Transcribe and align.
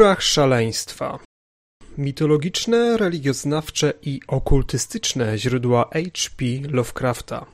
Górach 0.00 0.22
szaleństwa. 0.22 1.18
Mitologiczne, 1.98 2.96
religioznawcze 2.96 3.92
i 4.02 4.20
okultystyczne 4.28 5.38
źródła 5.38 5.90
H.P. 5.92 6.44
Lovecrafta. 6.70 7.46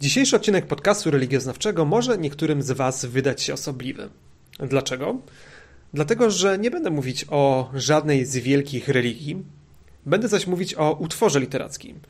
Dzisiejszy 0.00 0.36
odcinek 0.36 0.66
podcastu 0.66 1.10
religioznawczego 1.10 1.84
może 1.84 2.18
niektórym 2.18 2.62
z 2.62 2.70
Was 2.70 3.04
wydać 3.04 3.42
się 3.42 3.54
osobliwy. 3.54 4.08
Dlaczego? 4.58 5.16
Dlatego, 5.94 6.30
że 6.30 6.58
nie 6.58 6.70
będę 6.70 6.90
mówić 6.90 7.26
o 7.28 7.70
żadnej 7.74 8.24
z 8.24 8.36
wielkich 8.36 8.88
religii, 8.88 9.42
będę 10.06 10.28
zaś 10.28 10.46
mówić 10.46 10.74
o 10.74 10.92
utworze 10.92 11.40
literackim, 11.40 12.00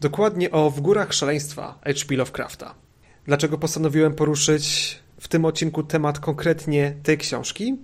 dokładnie 0.00 0.50
o 0.50 0.70
W 0.70 0.80
górach 0.80 1.12
szaleństwa 1.12 1.78
H.P. 1.84 2.16
Lovecrafta. 2.16 2.74
Dlaczego 3.24 3.58
postanowiłem 3.58 4.14
poruszyć 4.14 4.98
w 5.20 5.28
tym 5.28 5.44
odcinku 5.44 5.82
temat 5.82 6.18
konkretnie 6.18 6.94
tej 7.02 7.18
książki? 7.18 7.76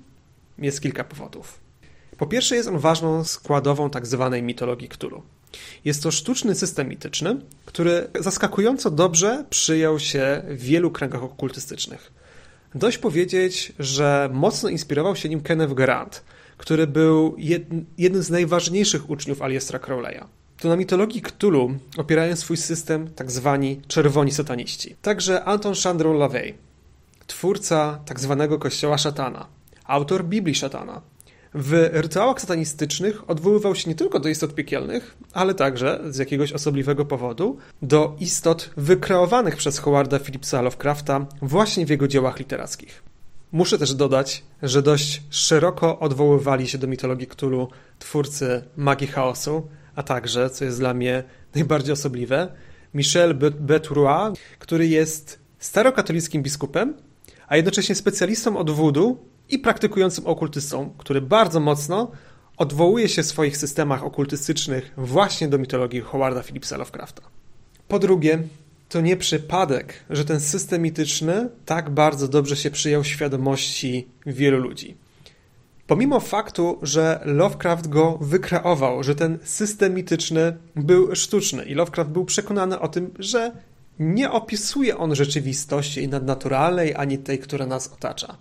Jest 0.59 0.81
kilka 0.81 1.05
powodów. 1.05 1.61
Po 2.19 2.27
pierwsze, 2.27 2.57
jest 2.57 2.69
on 2.69 2.79
ważną 2.79 3.25
składową 3.25 3.91
tzw. 3.91 4.29
Tak 4.33 4.43
mitologii 4.43 4.89
Cthulhu. 4.89 5.23
Jest 5.85 6.03
to 6.03 6.11
sztuczny 6.11 6.55
system 6.55 6.89
mityczny, 6.89 7.41
który 7.65 8.09
zaskakująco 8.21 8.91
dobrze 8.91 9.45
przyjął 9.51 9.99
się 9.99 10.43
w 10.49 10.63
wielu 10.63 10.91
kręgach 10.91 11.23
okultystycznych. 11.23 12.13
Dość 12.75 12.99
powiedzieć, 12.99 13.73
że 13.79 14.31
mocno 14.33 14.69
inspirował 14.69 15.17
się 15.17 15.29
nim 15.29 15.41
Kenneth 15.41 15.75
Grant, 15.75 16.23
który 16.57 16.87
był 16.87 17.37
jednym 17.99 18.23
z 18.23 18.31
najważniejszych 18.31 19.11
uczniów 19.11 19.43
Aliestra 19.43 19.79
Crowley'a. 19.79 20.25
To 20.59 20.69
na 20.69 20.77
mitologii 20.77 21.23
Cthulhu 21.23 21.75
opierają 21.97 22.37
swój 22.37 22.57
system 22.57 23.11
tak 23.11 23.31
zwani 23.31 23.81
czerwoni 23.89 24.33
sataniści. 24.33 24.97
Także 25.03 25.45
Anton 25.45 25.75
Chandron 25.75 26.17
LaVey, 26.17 26.55
twórca 27.33 28.01
tak 28.05 28.21
zwanego 28.21 28.59
kościoła 28.59 28.99
szatana, 28.99 29.47
autor 29.85 30.25
Biblii 30.25 30.55
szatana. 30.55 31.03
W 31.55 31.91
rytuałach 31.93 32.41
satanistycznych 32.41 33.31
odwoływał 33.31 33.75
się 33.75 33.91
nie 33.91 33.97
tylko 33.97 34.21
do 34.21 34.29
istot 34.29 34.55
piekielnych, 34.55 35.17
ale 35.33 35.55
także, 35.55 36.01
z 36.11 36.19
jakiegoś 36.19 36.53
osobliwego 36.53 37.05
powodu, 37.05 37.59
do 37.83 38.17
istot 38.21 38.71
wykreowanych 38.77 39.57
przez 39.57 39.79
Howarda 39.79 40.19
Phillipsa 40.19 40.63
Lovecrafta 40.63 41.27
właśnie 41.43 41.87
w 41.87 41.91
jego 41.91 42.09
dziełach 42.09 42.39
literackich. 42.39 43.03
Muszę 43.53 43.79
też 43.79 43.95
dodać, 43.95 44.45
że 44.63 44.83
dość 44.83 45.23
szeroko 45.31 45.99
odwoływali 45.99 46.69
się 46.69 46.79
do 46.79 46.87
mitologii 46.87 47.27
Cthulhu 47.27 47.69
twórcy 47.99 48.63
magii 48.77 49.07
chaosu, 49.07 49.69
a 49.95 50.03
także, 50.03 50.51
co 50.51 50.65
jest 50.65 50.79
dla 50.79 50.95
mnie 50.95 51.25
najbardziej 51.55 51.93
osobliwe, 51.93 52.49
Michel 52.95 53.35
Beturois, 53.61 54.39
który 54.59 54.87
jest 54.87 55.39
starokatolickim 55.59 56.43
biskupem, 56.43 56.95
a 57.49 57.57
jednocześnie 57.57 57.95
specjalistą 57.95 58.57
od 58.57 58.71
wudu 58.71 59.19
i 59.49 59.59
praktykującym 59.59 60.27
okultystą, 60.27 60.95
który 60.99 61.21
bardzo 61.21 61.61
mocno 61.61 62.11
odwołuje 62.57 63.09
się 63.09 63.23
w 63.23 63.27
swoich 63.27 63.57
systemach 63.57 64.05
okultystycznych 64.05 64.93
właśnie 64.97 65.49
do 65.49 65.59
mitologii 65.59 66.01
Howarda 66.01 66.43
Phillipsa 66.43 66.77
Lovecrafta. 66.77 67.23
Po 67.89 67.99
drugie, 67.99 68.43
to 68.89 69.01
nie 69.01 69.17
przypadek, 69.17 70.05
że 70.11 70.25
ten 70.25 70.41
system 70.41 70.83
mityczny 70.83 71.49
tak 71.67 71.91
bardzo 71.91 72.29
dobrze 72.29 72.57
się 72.57 72.71
przyjął 72.71 73.05
świadomości 73.05 74.09
wielu 74.27 74.59
ludzi. 74.59 74.97
Pomimo 75.87 76.21
faktu, 76.21 76.79
że 76.83 77.21
Lovecraft 77.25 77.89
go 77.89 78.19
wykreował, 78.21 79.03
że 79.03 79.15
ten 79.15 79.39
system 79.45 79.95
mityczny 79.95 80.57
był 80.77 81.15
sztuczny 81.17 81.65
i 81.65 81.75
Lovecraft 81.75 82.11
był 82.11 82.25
przekonany 82.25 82.81
o 82.81 82.89
tym, 82.89 83.11
że 83.19 83.53
nie 83.99 84.31
opisuje 84.31 84.97
on 84.97 85.15
rzeczywistości 85.15 86.09
nadnaturalnej 86.09 86.95
ani 86.95 87.19
tej, 87.19 87.39
która 87.39 87.67
nas 87.67 87.93
otacza. 87.93 88.37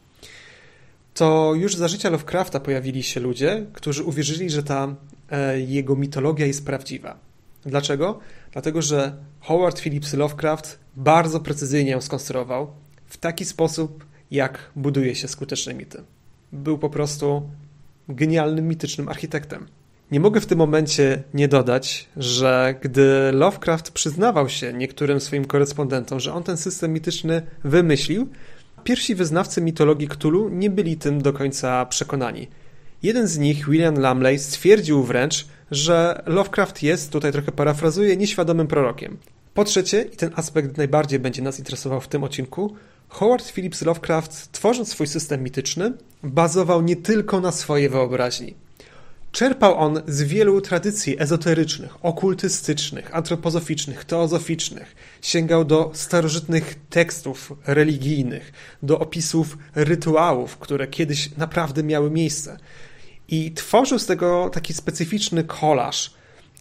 To 1.13 1.53
już 1.56 1.75
za 1.75 1.88
życia 1.88 2.09
Lovecrafta 2.09 2.59
pojawili 2.59 3.03
się 3.03 3.19
ludzie, 3.19 3.66
którzy 3.73 4.03
uwierzyli, 4.03 4.50
że 4.50 4.63
ta 4.63 4.95
e, 5.31 5.59
jego 5.59 5.95
mitologia 5.95 6.45
jest 6.45 6.66
prawdziwa. 6.66 7.19
Dlaczego? 7.66 8.19
Dlatego, 8.51 8.81
że 8.81 9.17
Howard 9.40 9.79
Phillips 9.79 10.13
Lovecraft 10.13 10.79
bardzo 10.95 11.40
precyzyjnie 11.40 11.91
ją 11.91 12.01
skonstruował 12.01 12.72
w 13.06 13.17
taki 13.17 13.45
sposób, 13.45 14.06
jak 14.31 14.72
buduje 14.75 15.16
się 15.16 15.28
skuteczne 15.28 15.73
mity. 15.73 16.03
Był 16.51 16.78
po 16.78 16.90
prostu 16.90 17.50
genialnym, 18.09 18.67
mitycznym 18.67 19.09
architektem. 19.09 19.67
Nie 20.11 20.19
mogę 20.19 20.41
w 20.41 20.45
tym 20.45 20.57
momencie 20.57 21.23
nie 21.33 21.47
dodać, 21.47 22.07
że 22.17 22.75
gdy 22.81 23.31
Lovecraft 23.31 23.91
przyznawał 23.91 24.49
się 24.49 24.73
niektórym 24.73 25.19
swoim 25.19 25.45
korespondentom, 25.45 26.19
że 26.19 26.33
on 26.33 26.44
ten 26.44 26.57
system 26.57 26.94
mityczny 26.94 27.41
wymyślił, 27.63 28.27
pierwsi 28.83 29.16
wyznawcy 29.16 29.61
mitologii 29.61 30.07
Cthulhu 30.07 30.49
nie 30.49 30.69
byli 30.69 30.97
tym 30.97 31.22
do 31.22 31.33
końca 31.33 31.85
przekonani. 31.85 32.47
Jeden 33.03 33.27
z 33.27 33.38
nich, 33.38 33.69
William 33.69 33.99
Lamley, 33.99 34.39
stwierdził 34.39 35.03
wręcz, 35.03 35.47
że 35.72 36.23
Lovecraft 36.25 36.83
jest, 36.83 37.11
tutaj 37.11 37.31
trochę 37.31 37.51
parafrazuję, 37.51 38.17
nieświadomym 38.17 38.67
prorokiem. 38.67 39.17
Po 39.53 39.63
trzecie, 39.63 40.01
i 40.01 40.17
ten 40.17 40.31
aspekt 40.35 40.78
najbardziej 40.78 41.19
będzie 41.19 41.41
nas 41.41 41.59
interesował 41.59 42.01
w 42.01 42.07
tym 42.07 42.23
odcinku, 42.23 42.75
Howard 43.09 43.51
Phillips 43.51 43.81
Lovecraft, 43.81 44.51
tworząc 44.51 44.89
swój 44.89 45.07
system 45.07 45.43
mityczny, 45.43 45.93
bazował 46.23 46.81
nie 46.81 46.95
tylko 46.95 47.39
na 47.39 47.51
swojej 47.51 47.89
wyobraźni. 47.89 48.55
Czerpał 49.31 49.78
on 49.78 50.02
z 50.08 50.22
wielu 50.22 50.62
tradycji 50.62 51.16
ezoterycznych, 51.22 52.06
okultystycznych, 52.06 53.16
antropozoficznych, 53.16 54.06
teozoficznych. 54.06 54.96
Sięgał 55.22 55.66
do 55.66 55.92
starożytnych 55.94 56.75
tekstów 56.90 57.53
religijnych, 57.68 58.52
do 58.84 59.00
opisów 59.00 59.58
rytuałów, 59.75 60.58
które 60.58 60.88
kiedyś 60.88 61.38
naprawdę 61.38 61.84
miały 61.84 62.12
miejsce. 62.12 62.58
I 63.28 63.52
tworzył 63.52 64.00
z 64.00 64.06
tego 64.06 64.50
taki 64.53 64.74
specyficzny 64.74 65.44
kolaż, 65.44 66.14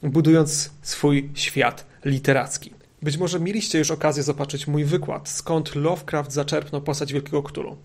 budując 0.03 0.71
swój 0.83 1.31
świat 1.35 1.87
literacki. 2.05 2.75
Być 3.03 3.17
może 3.17 3.41
mieliście 3.41 3.79
już 3.79 3.91
okazję 3.91 4.23
zobaczyć 4.23 4.67
mój 4.67 4.85
wykład, 4.85 5.29
skąd 5.29 5.75
Lovecraft 5.75 6.33
zaczerpnął 6.33 6.83
postać 6.83 7.13
Wielkiego 7.13 7.43
Ktulu 7.43 7.77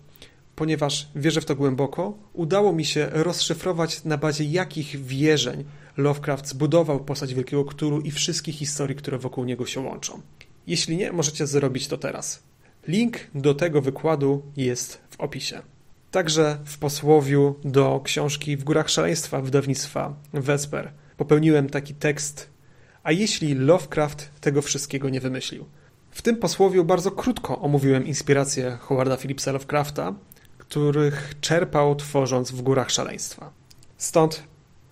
ponieważ 0.56 1.08
wierzę 1.16 1.40
w 1.40 1.44
to 1.44 1.56
głęboko, 1.56 2.18
udało 2.32 2.72
mi 2.72 2.84
się 2.84 3.08
rozszyfrować 3.12 4.04
na 4.04 4.18
bazie 4.18 4.44
jakich 4.44 5.04
wierzeń 5.04 5.64
Lovecraft 5.96 6.48
zbudował 6.48 7.04
postać 7.04 7.34
Wielkiego 7.34 7.64
Ktulu 7.64 8.00
i 8.00 8.10
wszystkich 8.10 8.54
historii, 8.54 8.96
które 8.96 9.18
wokół 9.18 9.44
niego 9.44 9.66
się 9.66 9.80
łączą. 9.80 10.20
Jeśli 10.66 10.96
nie, 10.96 11.12
możecie 11.12 11.46
zrobić 11.46 11.88
to 11.88 11.98
teraz. 11.98 12.42
Link 12.88 13.18
do 13.34 13.54
tego 13.54 13.82
wykładu 13.82 14.42
jest 14.56 15.00
w 15.10 15.20
opisie. 15.20 15.62
Także 16.10 16.58
w 16.64 16.78
posłowiu 16.78 17.54
do 17.64 18.00
książki 18.04 18.56
W 18.56 18.64
górach 18.64 18.90
szaleństwa 18.90 19.40
wydawnictwa 19.40 20.14
Vesper 20.32 20.92
popełniłem 21.16 21.70
taki 21.70 21.94
tekst, 21.94 22.50
a 23.02 23.12
jeśli 23.12 23.54
Lovecraft 23.54 24.30
tego 24.40 24.62
wszystkiego 24.62 25.08
nie 25.08 25.20
wymyślił? 25.20 25.64
W 26.10 26.22
tym 26.22 26.36
posłowiu 26.36 26.84
bardzo 26.84 27.10
krótko 27.10 27.58
omówiłem 27.58 28.06
inspirację 28.06 28.78
Howarda 28.80 29.16
Phillipsa 29.16 29.52
Lovecrafta, 29.52 30.14
których 30.68 31.34
czerpał 31.40 31.96
tworząc 31.96 32.50
w 32.50 32.62
górach 32.62 32.90
szaleństwa. 32.90 33.50
Stąd 33.96 34.42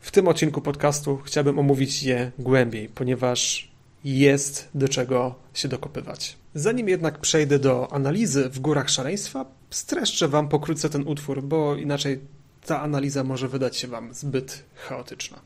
w 0.01 0.11
tym 0.11 0.29
odcinku 0.29 0.61
podcastu 0.61 1.19
chciałbym 1.25 1.59
omówić 1.59 2.03
je 2.03 2.33
głębiej, 2.39 2.89
ponieważ 2.89 3.71
jest 4.05 4.69
do 4.75 4.89
czego 4.89 5.35
się 5.55 5.69
dokopywać. 5.69 6.37
Zanim 6.55 6.89
jednak 6.89 7.19
przejdę 7.19 7.59
do 7.59 7.93
analizy 7.93 8.49
w 8.49 8.59
górach 8.61 8.91
szaleństwa, 8.91 9.47
streszczę 9.71 10.29
Wam 10.29 10.49
pokrótce 10.49 10.91
ten 10.91 11.09
utwór, 11.09 11.43
bo 11.43 11.77
inaczej 11.77 12.21
ta 12.67 12.81
analiza 12.81 13.25
może 13.25 13.49
wydać 13.49 13.77
się 13.77 13.89
Wam 13.89 14.15
zbyt 14.15 14.65
chaotyczna. 14.75 15.41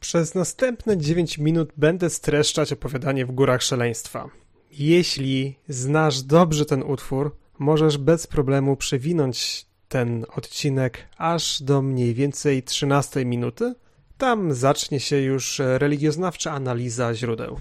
Przez 0.00 0.34
następne 0.34 0.98
9 0.98 1.38
minut 1.38 1.72
będę 1.76 2.10
streszczać 2.10 2.72
opowiadanie 2.72 3.26
w 3.26 3.32
górach 3.32 3.62
szaleństwa. 3.62 4.30
Jeśli 4.70 5.56
znasz 5.68 6.22
dobrze 6.22 6.66
ten 6.66 6.82
utwór, 6.82 7.36
możesz 7.60 7.98
bez 7.98 8.26
problemu 8.26 8.76
przewinąć 8.76 9.66
ten 9.88 10.26
odcinek 10.36 11.08
aż 11.16 11.62
do 11.62 11.82
mniej 11.82 12.14
więcej 12.14 12.62
13 12.62 13.24
minuty. 13.24 13.74
Tam 14.18 14.54
zacznie 14.54 15.00
się 15.00 15.16
już 15.16 15.58
religioznawcza 15.58 16.52
analiza 16.52 17.14
źródeł. 17.14 17.60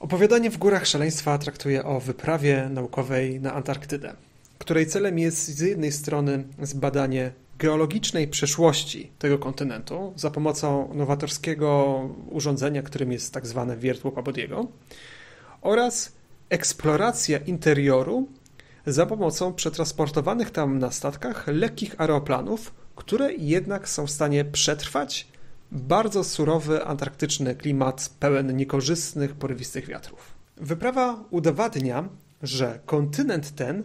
Opowiadanie 0.00 0.50
w 0.50 0.58
Górach 0.58 0.86
Szaleństwa 0.86 1.38
traktuje 1.38 1.84
o 1.84 2.00
wyprawie 2.00 2.68
naukowej 2.70 3.40
na 3.40 3.54
Antarktydę, 3.54 4.14
której 4.58 4.86
celem 4.86 5.18
jest 5.18 5.48
z 5.48 5.60
jednej 5.60 5.92
strony 5.92 6.44
zbadanie 6.62 7.32
geologicznej 7.58 8.28
przeszłości 8.28 9.10
tego 9.18 9.38
kontynentu 9.38 10.12
za 10.16 10.30
pomocą 10.30 10.94
nowatorskiego 10.94 12.00
urządzenia, 12.30 12.82
którym 12.82 13.12
jest 13.12 13.34
tak 13.34 13.46
zwane 13.46 13.76
wiertło 13.76 14.12
Pabodiego 14.12 14.66
oraz 15.60 16.12
eksploracja 16.50 17.38
interioru 17.38 18.28
za 18.92 19.06
pomocą 19.06 19.54
przetransportowanych 19.54 20.50
tam 20.50 20.78
na 20.78 20.90
statkach 20.90 21.46
lekkich 21.46 22.00
aeroplanów, 22.00 22.74
które 22.96 23.32
jednak 23.34 23.88
są 23.88 24.06
w 24.06 24.10
stanie 24.10 24.44
przetrwać 24.44 25.28
bardzo 25.72 26.24
surowy 26.24 26.84
antarktyczny 26.84 27.54
klimat 27.54 28.10
pełen 28.20 28.56
niekorzystnych, 28.56 29.34
porywistych 29.34 29.86
wiatrów. 29.86 30.34
Wyprawa 30.56 31.24
udowadnia, 31.30 32.08
że 32.42 32.80
kontynent 32.86 33.54
ten 33.54 33.82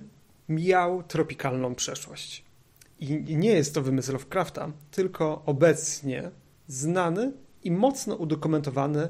miał 0.50 1.04
tropikalną 1.04 1.76
przeszłość. 1.76 2.44
I 3.00 3.38
nie 3.38 3.52
jest 3.52 3.76
to 3.76 3.82
wymysł 3.82 4.12
Lovecrafta, 4.12 4.72
tylko 4.92 5.44
obecnie 5.46 6.32
znany 6.68 7.32
i 7.64 7.72
mocno 7.72 8.16
udokumentowany 8.16 9.08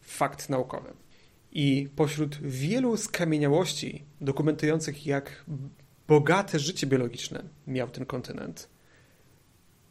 fakt 0.00 0.48
naukowy. 0.48 0.92
I 1.58 1.88
pośród 1.96 2.38
wielu 2.42 2.96
skamieniałości 2.96 4.04
dokumentujących, 4.20 5.06
jak 5.06 5.44
bogate 6.08 6.58
życie 6.58 6.86
biologiczne 6.86 7.42
miał 7.66 7.88
ten 7.88 8.06
kontynent, 8.06 8.68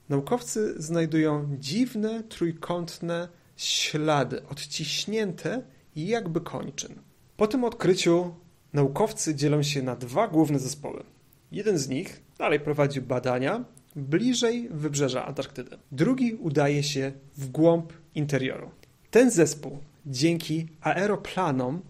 naukowcy 0.10 0.76
znajdują 0.78 1.58
dziwne, 1.60 2.24
trójkątne 2.24 3.28
ślady 3.58 4.48
odciśnięte 4.48 5.62
jakby 5.96 6.42
kończyn. 6.42 6.96
Po 7.38 7.48
tym 7.48 7.64
odkryciu 7.64 8.36
naukowcy 8.74 9.36
dzielą 9.36 9.64
się 9.64 9.82
na 9.82 9.96
dwa 9.96 10.28
główne 10.28 10.60
zespoły. 10.60 11.04
Jeden 11.52 11.78
z 11.78 11.90
nich 11.90 12.22
dalej 12.38 12.60
prowadzi 12.60 13.02
badania 13.02 13.66
bliżej 13.96 14.70
wybrzeża 14.72 15.26
Antarktydy. 15.26 15.78
Drugi 15.92 16.34
udaje 16.34 16.84
się 16.84 17.12
w 17.38 17.50
głąb 17.50 17.94
interioru. 18.16 18.72
Ten 19.12 19.32
zespół 19.32 19.80
dzięki 20.06 20.68
aeroplanom 20.82 21.82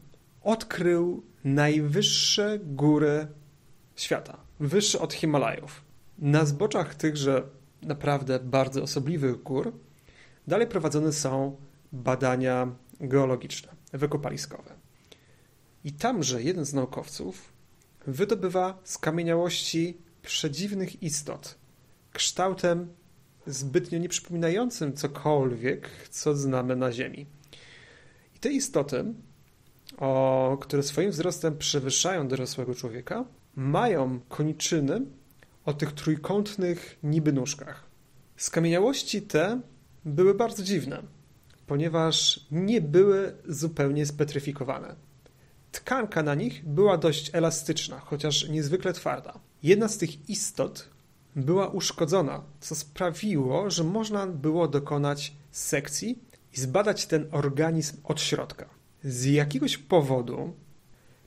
odkrył 0.42 1.24
najwyższe 1.44 2.60
góry 2.64 3.28
świata, 3.96 4.38
wyższe 4.60 5.00
od 5.00 5.14
Himalajów. 5.14 5.82
Na 6.20 6.46
zboczach 6.46 6.96
tychże 6.96 7.44
naprawdę 7.82 8.40
bardzo 8.40 8.84
osobliwych 8.84 9.44
gór 9.44 9.74
dalej 10.48 10.68
prowadzone 10.68 11.14
są 11.14 11.56
badania 11.92 12.76
geologiczne, 13.00 13.72
wykopaliskowe. 13.94 14.74
I 15.84 15.92
tamże 15.92 16.44
jeden 16.44 16.66
z 16.66 16.74
naukowców 16.74 17.54
wydobywa 18.08 18.80
skamieniałości 18.84 19.98
przedziwnych 20.22 21.04
istot, 21.04 21.56
kształtem 22.14 22.94
zbytnio 23.48 24.00
nieprzypominającym 24.00 24.94
cokolwiek, 24.94 25.90
co 26.10 26.36
znamy 26.36 26.76
na 26.76 26.92
Ziemi. 26.92 27.26
Te 28.46 28.52
istoty, 28.52 29.06
o, 29.98 30.58
które 30.62 30.84
swoim 30.84 31.12
wzrostem 31.12 31.58
przewyższają 31.58 32.28
dorosłego 32.28 32.76
człowieka, 32.76 33.26
mają 33.56 34.20
koniczyny 34.30 35.02
o 35.66 35.74
tych 35.74 35.92
trójkątnych 35.92 37.00
niby 37.04 37.34
nóżkach. 37.34 37.84
Skamieniałości 38.38 39.22
te 39.22 39.62
były 40.06 40.34
bardzo 40.34 40.64
dziwne, 40.64 41.04
ponieważ 41.68 42.46
nie 42.52 42.82
były 42.82 43.36
zupełnie 43.48 44.06
spetryfikowane. 44.06 44.96
Tkanka 45.72 46.24
na 46.24 46.36
nich 46.36 46.66
była 46.66 46.98
dość 46.98 47.30
elastyczna, 47.34 48.00
chociaż 48.00 48.50
niezwykle 48.50 48.94
twarda. 48.94 49.40
Jedna 49.64 49.88
z 49.88 49.98
tych 49.98 50.30
istot 50.30 50.90
była 51.36 51.68
uszkodzona, 51.68 52.42
co 52.60 52.76
sprawiło, 52.76 53.70
że 53.70 53.84
można 53.84 54.28
było 54.28 54.68
dokonać 54.68 55.34
sekcji 55.52 56.20
i 56.56 56.60
zbadać 56.60 57.06
ten 57.06 57.28
organizm 57.32 57.98
od 58.04 58.22
środka. 58.22 58.70
Z 59.04 59.26
jakiegoś 59.26 59.78
powodu 59.78 60.54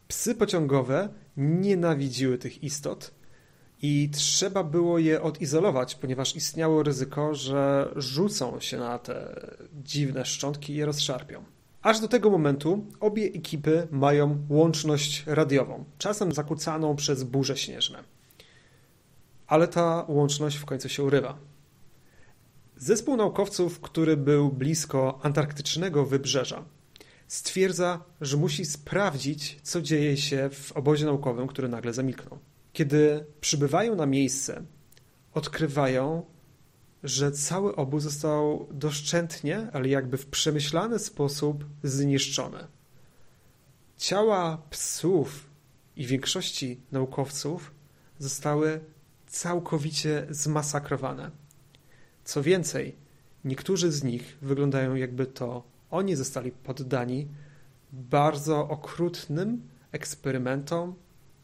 psy 0.09 0.35
pociągowe 0.35 1.09
nienawidziły 1.37 2.39
tych 2.39 2.65
istot 2.65 3.15
i 3.83 4.11
trzeba 4.13 4.65
było 4.65 4.99
je 4.99 5.23
odizolować, 5.23 5.95
ponieważ 5.95 6.37
istniało 6.37 6.83
ryzyko, 6.83 7.35
że 7.35 7.89
rzucą 7.97 8.61
się 8.61 8.79
na 8.79 8.99
te 8.99 9.41
dziwne 9.73 10.25
szczątki 10.25 10.73
i 10.73 10.77
je 10.77 10.87
rozszarpią. 10.87 11.45
Aż 11.83 12.01
do 12.01 12.09
tego 12.09 12.31
momentu 12.31 12.87
obie 13.01 13.25
ekipy 13.25 13.89
mają 13.91 14.47
łączność 14.49 15.25
radiową, 15.27 15.85
czasem 15.99 16.33
zakłócaną 16.33 16.97
przez 16.97 17.25
burze 17.25 17.57
śnieżne. 17.57 18.05
Ale 19.47 19.69
ta 19.69 20.05
łączność 20.09 20.57
w 20.57 20.65
końcu 20.65 20.89
się 20.89 21.03
urywa. 21.03 21.39
Zespół 22.81 23.17
naukowców, 23.17 23.81
który 23.81 24.17
był 24.17 24.53
blisko 24.53 25.19
antarktycznego 25.23 26.07
wybrzeża, 26.07 26.65
stwierdza, 27.29 28.05
że 28.21 28.37
musi 28.37 28.65
sprawdzić, 28.65 29.61
co 29.63 29.83
dzieje 29.83 30.17
się 30.17 30.51
w 30.53 30.73
obozie 30.73 31.07
naukowym, 31.07 31.47
który 31.47 31.69
nagle 31.69 31.93
zamilknął. 31.93 32.39
Kiedy 32.73 33.27
przybywają 33.41 33.95
na 33.95 34.07
miejsce, 34.07 34.63
odkrywają, 35.35 36.27
że 37.03 37.33
cały 37.33 37.77
obóz 37.77 38.03
został 38.03 38.69
doszczętnie, 38.71 39.69
ale 39.73 39.89
jakby 39.89 40.17
w 40.17 40.27
przemyślany 40.27 40.99
sposób 40.99 41.65
zniszczony. 41.83 42.59
Ciała 43.97 44.63
psów 44.71 45.51
i 45.97 46.07
większości 46.07 46.81
naukowców 46.93 47.75
zostały 48.19 48.81
całkowicie 49.27 50.27
zmasakrowane. 50.31 51.31
Co 52.29 52.43
więcej, 52.43 52.97
niektórzy 53.45 53.93
z 53.93 54.05
nich 54.05 54.39
wyglądają 54.43 54.95
jakby 54.95 55.27
to 55.27 55.63
oni 55.91 56.17
zostali 56.17 56.51
poddani 56.53 57.29
bardzo 57.93 58.69
okrutnym 58.69 59.69
eksperymentom, 59.93 60.95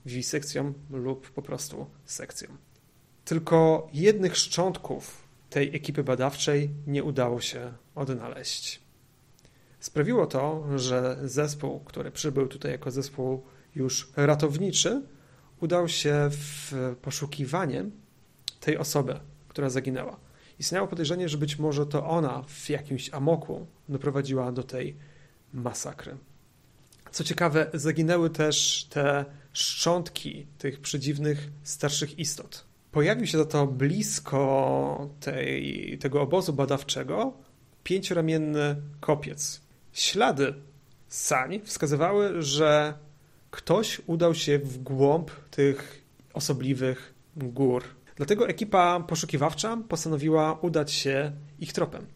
wisekcjom 0.07 0.75
lub 0.91 1.31
po 1.31 1.43
prostu 1.43 1.87
sekcjom. 2.05 2.59
Tylko 3.25 3.89
jednych 3.93 4.37
szczątków 4.37 5.23
tej 5.51 5.77
ekipy 5.77 6.05
badawczej 6.05 6.71
nie 6.87 7.05
udało 7.05 7.41
się 7.41 7.73
odnaleźć. 7.95 8.81
Sprawiło 9.81 10.27
to, 10.27 10.65
że 10.77 11.19
zespół, 11.25 11.81
który 11.81 12.11
przybył 12.11 12.49
tutaj 12.49 12.73
jako 12.73 12.91
zespół 12.91 13.43
już 13.75 14.13
ratowniczy, 14.17 15.03
udał 15.61 15.89
się 15.89 16.29
w 16.31 16.73
poszukiwanie 17.03 17.85
tej 18.61 18.79
osoby, 18.79 19.20
która 19.49 19.70
zaginęła. 19.70 20.25
Istniało 20.58 20.89
podejrzenie, 20.89 21.29
że 21.29 21.39
być 21.39 21.58
może 21.58 21.87
to 21.87 22.06
ona 22.06 22.43
w 22.46 22.70
jakimś 22.70 23.15
amoku 23.15 23.67
doprowadziła 23.89 24.53
do 24.53 24.63
tej 24.63 24.96
masakry. 25.53 26.17
Co 27.11 27.25
ciekawe, 27.25 27.70
zaginęły 27.75 28.31
też 28.31 28.87
te 28.91 29.25
szczątki 29.53 30.46
tych 30.58 30.81
przedziwnych 30.81 31.51
starszych 31.63 32.19
istot. 32.19 32.65
Pojawił 32.93 33.27
się 33.27 33.39
za 33.39 33.44
to 33.44 33.67
blisko 33.67 35.11
tej, 35.20 35.99
tego 35.99 36.23
obozu 36.23 36.53
badawczego 36.53 37.32
pięcioramienny 37.84 38.77
kopiec. 39.01 39.61
Ślady 39.93 40.55
sań 41.08 41.61
wskazywały, 41.65 42.43
że 42.43 42.94
ktoś 43.51 44.01
udał 44.06 44.34
się 44.34 44.58
w 44.58 44.79
głąb 44.79 45.31
tych 45.51 46.05
osobliwych 46.32 47.15
gór. 47.37 47.84
Dlatego 48.17 48.49
ekipa 48.49 49.01
poszukiwawcza 49.01 49.79
postanowiła 49.89 50.59
udać 50.61 50.93
się 50.93 51.33
ich 51.61 51.73
tropem. 51.73 52.06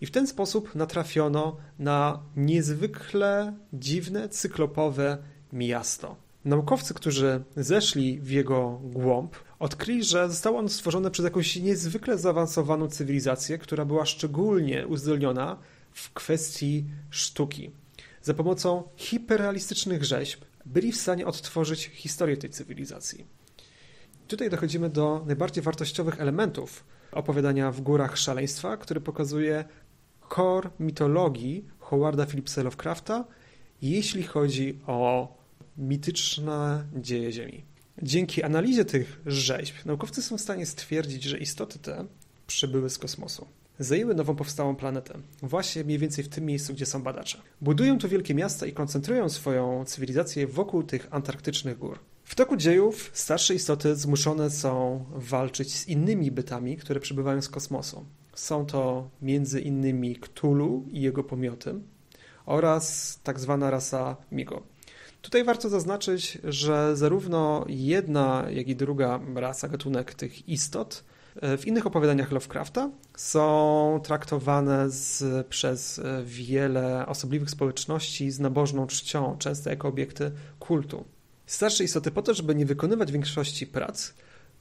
I 0.00 0.06
w 0.06 0.10
ten 0.10 0.26
sposób 0.26 0.74
natrafiono 0.74 1.56
na 1.78 2.22
niezwykle 2.36 3.56
dziwne, 3.72 4.28
cyklopowe 4.28 5.18
miasto. 5.52 6.16
Naukowcy, 6.44 6.94
którzy 6.94 7.44
zeszli 7.56 8.20
w 8.20 8.30
jego 8.30 8.80
głąb, 8.82 9.36
odkryli, 9.58 10.04
że 10.04 10.28
zostało 10.28 10.58
ono 10.58 10.68
stworzone 10.68 11.10
przez 11.10 11.24
jakąś 11.24 11.56
niezwykle 11.56 12.18
zaawansowaną 12.18 12.88
cywilizację, 12.88 13.58
która 13.58 13.84
była 13.84 14.06
szczególnie 14.06 14.86
uzdolniona 14.86 15.58
w 15.92 16.12
kwestii 16.12 16.84
sztuki. 17.10 17.70
Za 18.22 18.34
pomocą 18.34 18.82
hiperrealistycznych 18.96 20.04
rzeźb 20.04 20.40
byli 20.66 20.92
w 20.92 20.96
stanie 20.96 21.26
odtworzyć 21.26 21.84
historię 21.84 22.36
tej 22.36 22.50
cywilizacji. 22.50 23.26
Tutaj 24.28 24.50
dochodzimy 24.50 24.90
do 24.90 25.24
najbardziej 25.26 25.64
wartościowych 25.64 26.20
elementów 26.20 26.84
opowiadania 27.12 27.72
w 27.72 27.80
górach 27.80 28.18
szaleństwa, 28.18 28.76
który 28.76 29.00
pokazuje 29.00 29.64
core 30.34 30.70
mitologii 30.80 31.64
Howarda 31.78 32.26
Phillipsa 32.26 32.62
Lovecrafta, 32.62 33.24
jeśli 33.82 34.22
chodzi 34.22 34.78
o 34.86 35.36
mityczne 35.78 36.84
dzieje 36.96 37.32
Ziemi. 37.32 37.64
Dzięki 38.02 38.42
analizie 38.42 38.84
tych 38.84 39.20
rzeźb 39.26 39.74
naukowcy 39.84 40.22
są 40.22 40.38
w 40.38 40.40
stanie 40.40 40.66
stwierdzić, 40.66 41.24
że 41.24 41.38
istoty 41.38 41.78
te 41.78 42.04
przybyły 42.46 42.90
z 42.90 42.98
kosmosu. 42.98 43.46
Zajęły 43.78 44.14
nową 44.14 44.36
powstałą 44.36 44.76
planetę, 44.76 45.18
właśnie 45.42 45.84
mniej 45.84 45.98
więcej 45.98 46.24
w 46.24 46.28
tym 46.28 46.44
miejscu, 46.44 46.74
gdzie 46.74 46.86
są 46.86 47.02
badacze. 47.02 47.38
Budują 47.60 47.98
tu 47.98 48.08
wielkie 48.08 48.34
miasta 48.34 48.66
i 48.66 48.72
koncentrują 48.72 49.28
swoją 49.28 49.84
cywilizację 49.84 50.46
wokół 50.46 50.82
tych 50.82 51.08
antarktycznych 51.10 51.78
gór. 51.78 51.98
W 52.26 52.34
toku 52.34 52.56
dziejów 52.56 53.10
starsze 53.12 53.54
istoty 53.54 53.96
zmuszone 53.96 54.50
są 54.50 55.04
walczyć 55.14 55.76
z 55.76 55.88
innymi 55.88 56.30
bytami, 56.30 56.76
które 56.76 57.00
przybywają 57.00 57.42
z 57.42 57.48
kosmosu. 57.48 58.04
Są 58.34 58.66
to 58.66 59.10
między 59.22 59.60
innymi 59.60 60.16
Cthulhu 60.16 60.84
i 60.90 61.00
jego 61.00 61.24
pomioty 61.24 61.74
oraz 62.46 63.18
tak 63.22 63.40
zwana 63.40 63.70
rasa 63.70 64.16
Migo. 64.32 64.62
Tutaj 65.22 65.44
warto 65.44 65.68
zaznaczyć, 65.68 66.38
że 66.44 66.96
zarówno 66.96 67.64
jedna, 67.68 68.46
jak 68.50 68.68
i 68.68 68.76
druga 68.76 69.20
rasa, 69.34 69.68
gatunek 69.68 70.14
tych 70.14 70.48
istot 70.48 71.04
e, 71.36 71.58
w 71.58 71.66
innych 71.66 71.86
opowiadaniach 71.86 72.32
Lovecrafta 72.32 72.90
są 73.16 74.00
traktowane 74.04 74.90
z, 74.90 75.46
przez 75.46 76.00
wiele 76.24 77.06
osobliwych 77.06 77.50
społeczności 77.50 78.30
z 78.30 78.40
nabożną 78.40 78.86
czcią, 78.86 79.36
często 79.38 79.70
jako 79.70 79.88
obiekty 79.88 80.32
kultu. 80.58 81.15
Starsze 81.46 81.84
istoty 81.84 82.10
po 82.10 82.22
to, 82.22 82.34
żeby 82.34 82.54
nie 82.54 82.66
wykonywać 82.66 83.12
większości 83.12 83.66
prac, 83.66 84.14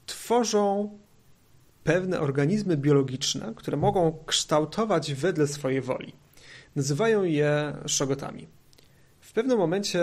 tworzą 0.05 0.97
pewne 1.83 2.19
organizmy 2.19 2.77
biologiczne, 2.77 3.53
które 3.55 3.77
mogą 3.77 4.23
kształtować 4.25 5.13
wedle 5.13 5.47
swojej 5.47 5.81
woli. 5.81 6.13
Nazywają 6.75 7.23
je 7.23 7.77
szogotami. 7.85 8.47
W 9.19 9.33
pewnym 9.33 9.57
momencie 9.57 10.01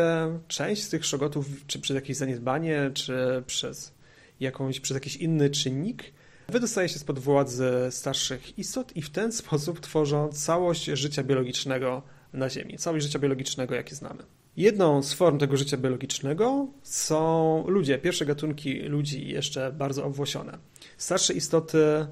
część 0.49 0.83
z 0.83 0.89
tych 0.89 1.05
szogotów, 1.05 1.47
czy 1.67 1.79
przez 1.79 1.95
jakieś 1.95 2.17
zaniedbanie, 2.17 2.91
czy 2.95 3.43
przez, 3.47 3.93
jakąś, 4.41 4.81
przez 4.81 4.95
jakiś 4.95 5.17
inny 5.17 5.51
czynnik, 5.51 6.05
wydostaje 6.49 6.89
się 6.89 6.99
spod 6.99 7.19
władzy 7.19 7.73
starszych 7.91 8.59
istot 8.59 8.97
i 8.97 9.03
w 9.03 9.11
ten 9.11 9.33
sposób 9.33 9.81
tworzą 9.81 10.29
całość 10.29 10.85
życia 10.85 11.23
biologicznego 11.23 12.03
na 12.33 12.51
Ziemi, 12.51 12.79
całość 12.79 13.07
życia 13.07 13.19
biologicznego, 13.19 13.75
jakie 13.75 13.95
znamy. 13.95 14.23
Jedną 14.57 15.03
z 15.03 15.13
form 15.13 15.39
tego 15.39 15.57
życia 15.57 15.77
biologicznego 15.77 16.69
są 16.83 17.65
ludzie, 17.67 17.99
pierwsze 17.99 18.27
gatunki 18.27 18.75
ludzi 18.75 19.29
jeszcze 19.29 19.73
bardzo 19.73 20.05
obwłosione. 20.05 20.59
Starsze 20.97 21.35
istoty 21.35 22.07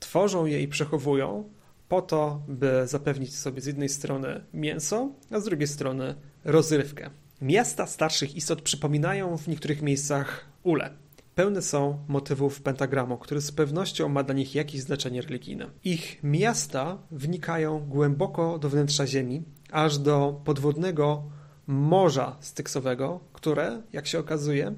tworzą 0.00 0.46
je 0.46 0.62
i 0.62 0.68
przechowują 0.68 1.50
po 1.88 2.02
to, 2.02 2.42
by 2.48 2.82
zapewnić 2.86 3.36
sobie 3.36 3.60
z 3.60 3.66
jednej 3.66 3.88
strony 3.88 4.44
mięso, 4.54 5.12
a 5.30 5.40
z 5.40 5.44
drugiej 5.44 5.66
strony 5.66 6.14
rozrywkę. 6.44 7.10
Miasta 7.42 7.86
starszych 7.86 8.36
istot 8.36 8.62
przypominają 8.62 9.38
w 9.38 9.48
niektórych 9.48 9.82
miejscach 9.82 10.46
ule. 10.62 10.90
Pełne 11.34 11.62
są 11.62 11.98
motywów 12.08 12.62
pentagramu, 12.62 13.18
który 13.18 13.40
z 13.40 13.52
pewnością 13.52 14.08
ma 14.08 14.22
dla 14.22 14.34
nich 14.34 14.54
jakieś 14.54 14.80
znaczenie 14.80 15.22
religijne. 15.22 15.70
Ich 15.84 16.22
miasta 16.22 16.98
wnikają 17.10 17.80
głęboko 17.88 18.58
do 18.58 18.68
wnętrza 18.70 19.06
Ziemi, 19.06 19.42
aż 19.70 19.98
do 19.98 20.40
podwodnego 20.44 21.24
morza 21.66 22.36
styksowego, 22.40 23.20
które, 23.32 23.82
jak 23.92 24.06
się 24.06 24.18
okazuje, 24.18 24.74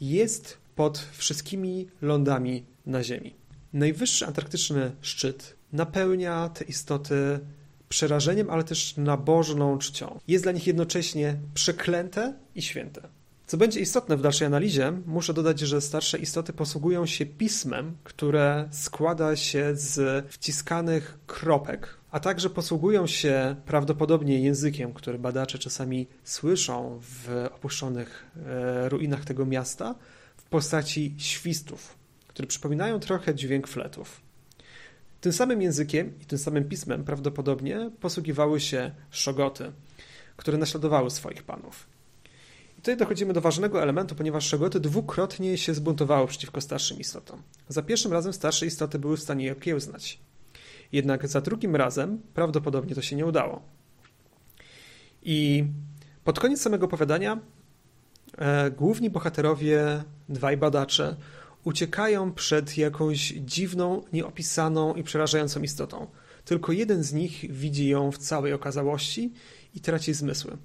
jest 0.00 0.58
pod 0.74 0.98
wszystkimi 0.98 1.88
lądami 2.02 2.64
na 2.86 3.02
Ziemi. 3.04 3.34
Najwyższy 3.72 4.26
antarktyczny 4.26 4.92
szczyt 5.00 5.56
napełnia 5.72 6.48
te 6.48 6.64
istoty 6.64 7.40
przerażeniem, 7.88 8.50
ale 8.50 8.64
też 8.64 8.96
nabożną 8.96 9.78
czcią. 9.78 10.18
Jest 10.28 10.44
dla 10.44 10.52
nich 10.52 10.66
jednocześnie 10.66 11.36
przeklęte 11.54 12.34
i 12.54 12.62
święte. 12.62 13.08
Co 13.52 13.58
będzie 13.58 13.80
istotne 13.80 14.16
w 14.16 14.22
dalszej 14.22 14.46
analizie, 14.46 14.92
muszę 15.06 15.34
dodać, 15.34 15.60
że 15.60 15.80
starsze 15.80 16.18
istoty 16.18 16.52
posługują 16.52 17.06
się 17.06 17.26
pismem, 17.26 17.96
które 18.04 18.68
składa 18.70 19.36
się 19.36 19.70
z 19.74 20.26
wciskanych 20.28 21.18
kropek, 21.26 21.88
a 22.10 22.20
także 22.20 22.50
posługują 22.50 23.06
się 23.06 23.56
prawdopodobnie 23.66 24.40
językiem, 24.40 24.92
który 24.92 25.18
badacze 25.18 25.58
czasami 25.58 26.06
słyszą 26.24 26.98
w 27.00 27.46
opuszczonych 27.54 28.26
e, 28.36 28.88
ruinach 28.88 29.24
tego 29.24 29.46
miasta, 29.46 29.94
w 30.36 30.42
postaci 30.42 31.14
świstów, 31.18 31.94
które 32.28 32.48
przypominają 32.48 33.00
trochę 33.00 33.34
dźwięk 33.34 33.68
fletów. 33.68 34.20
Tym 35.20 35.32
samym 35.32 35.62
językiem 35.62 36.12
i 36.22 36.24
tym 36.24 36.38
samym 36.38 36.64
pismem 36.64 37.04
prawdopodobnie 37.04 37.90
posługiwały 38.00 38.60
się 38.60 38.90
szogoty, 39.10 39.72
które 40.36 40.58
naśladowały 40.58 41.10
swoich 41.10 41.42
panów. 41.42 41.91
Tutaj 42.82 42.96
dochodzimy 42.96 43.32
do 43.32 43.40
ważnego 43.40 43.82
elementu, 43.82 44.14
ponieważ 44.14 44.46
szogoty 44.46 44.80
dwukrotnie 44.80 45.58
się 45.58 45.74
zbuntowały 45.74 46.26
przeciwko 46.26 46.60
starszym 46.60 46.98
istotom. 46.98 47.42
Za 47.68 47.82
pierwszym 47.82 48.12
razem 48.12 48.32
starsze 48.32 48.66
istoty 48.66 48.98
były 48.98 49.16
w 49.16 49.20
stanie 49.20 49.44
je 49.44 49.52
okiełznać. 49.52 50.18
Jednak 50.92 51.28
za 51.28 51.40
drugim 51.40 51.76
razem 51.76 52.22
prawdopodobnie 52.34 52.94
to 52.94 53.02
się 53.02 53.16
nie 53.16 53.26
udało. 53.26 53.62
I 55.22 55.64
pod 56.24 56.40
koniec 56.40 56.60
samego 56.60 56.86
opowiadania 56.86 57.38
e, 58.38 58.70
główni 58.70 59.10
bohaterowie, 59.10 60.04
dwaj 60.28 60.56
badacze, 60.56 61.16
uciekają 61.64 62.32
przed 62.32 62.78
jakąś 62.78 63.28
dziwną, 63.28 64.02
nieopisaną 64.12 64.94
i 64.94 65.02
przerażającą 65.02 65.62
istotą. 65.62 66.06
Tylko 66.44 66.72
jeden 66.72 67.02
z 67.02 67.12
nich 67.12 67.52
widzi 67.52 67.88
ją 67.88 68.12
w 68.12 68.18
całej 68.18 68.52
okazałości 68.52 69.32
i 69.74 69.80
traci 69.80 70.14
zmysły. 70.14 70.56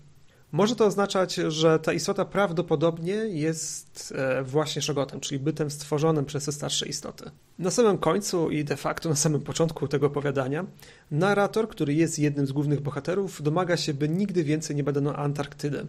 Może 0.51 0.75
to 0.75 0.85
oznaczać, 0.85 1.35
że 1.35 1.79
ta 1.79 1.93
istota 1.93 2.25
prawdopodobnie 2.25 3.13
jest 3.13 4.13
e, 4.17 4.43
właśnie 4.43 4.81
szogotem, 4.81 5.19
czyli 5.19 5.39
bytem 5.39 5.71
stworzonym 5.71 6.25
przez 6.25 6.45
te 6.45 6.51
starsze 6.51 6.87
istoty. 6.87 7.31
Na 7.59 7.71
samym 7.71 7.97
końcu 7.97 8.49
i 8.49 8.63
de 8.63 8.77
facto 8.77 9.09
na 9.09 9.15
samym 9.15 9.41
początku 9.41 9.87
tego 9.87 10.07
opowiadania, 10.07 10.65
narrator, 11.11 11.69
który 11.69 11.93
jest 11.93 12.19
jednym 12.19 12.47
z 12.47 12.51
głównych 12.51 12.81
bohaterów, 12.81 13.41
domaga 13.41 13.77
się, 13.77 13.93
by 13.93 14.09
nigdy 14.09 14.43
więcej 14.43 14.75
nie 14.75 14.83
badano 14.83 15.15
Antarktydy. 15.15 15.87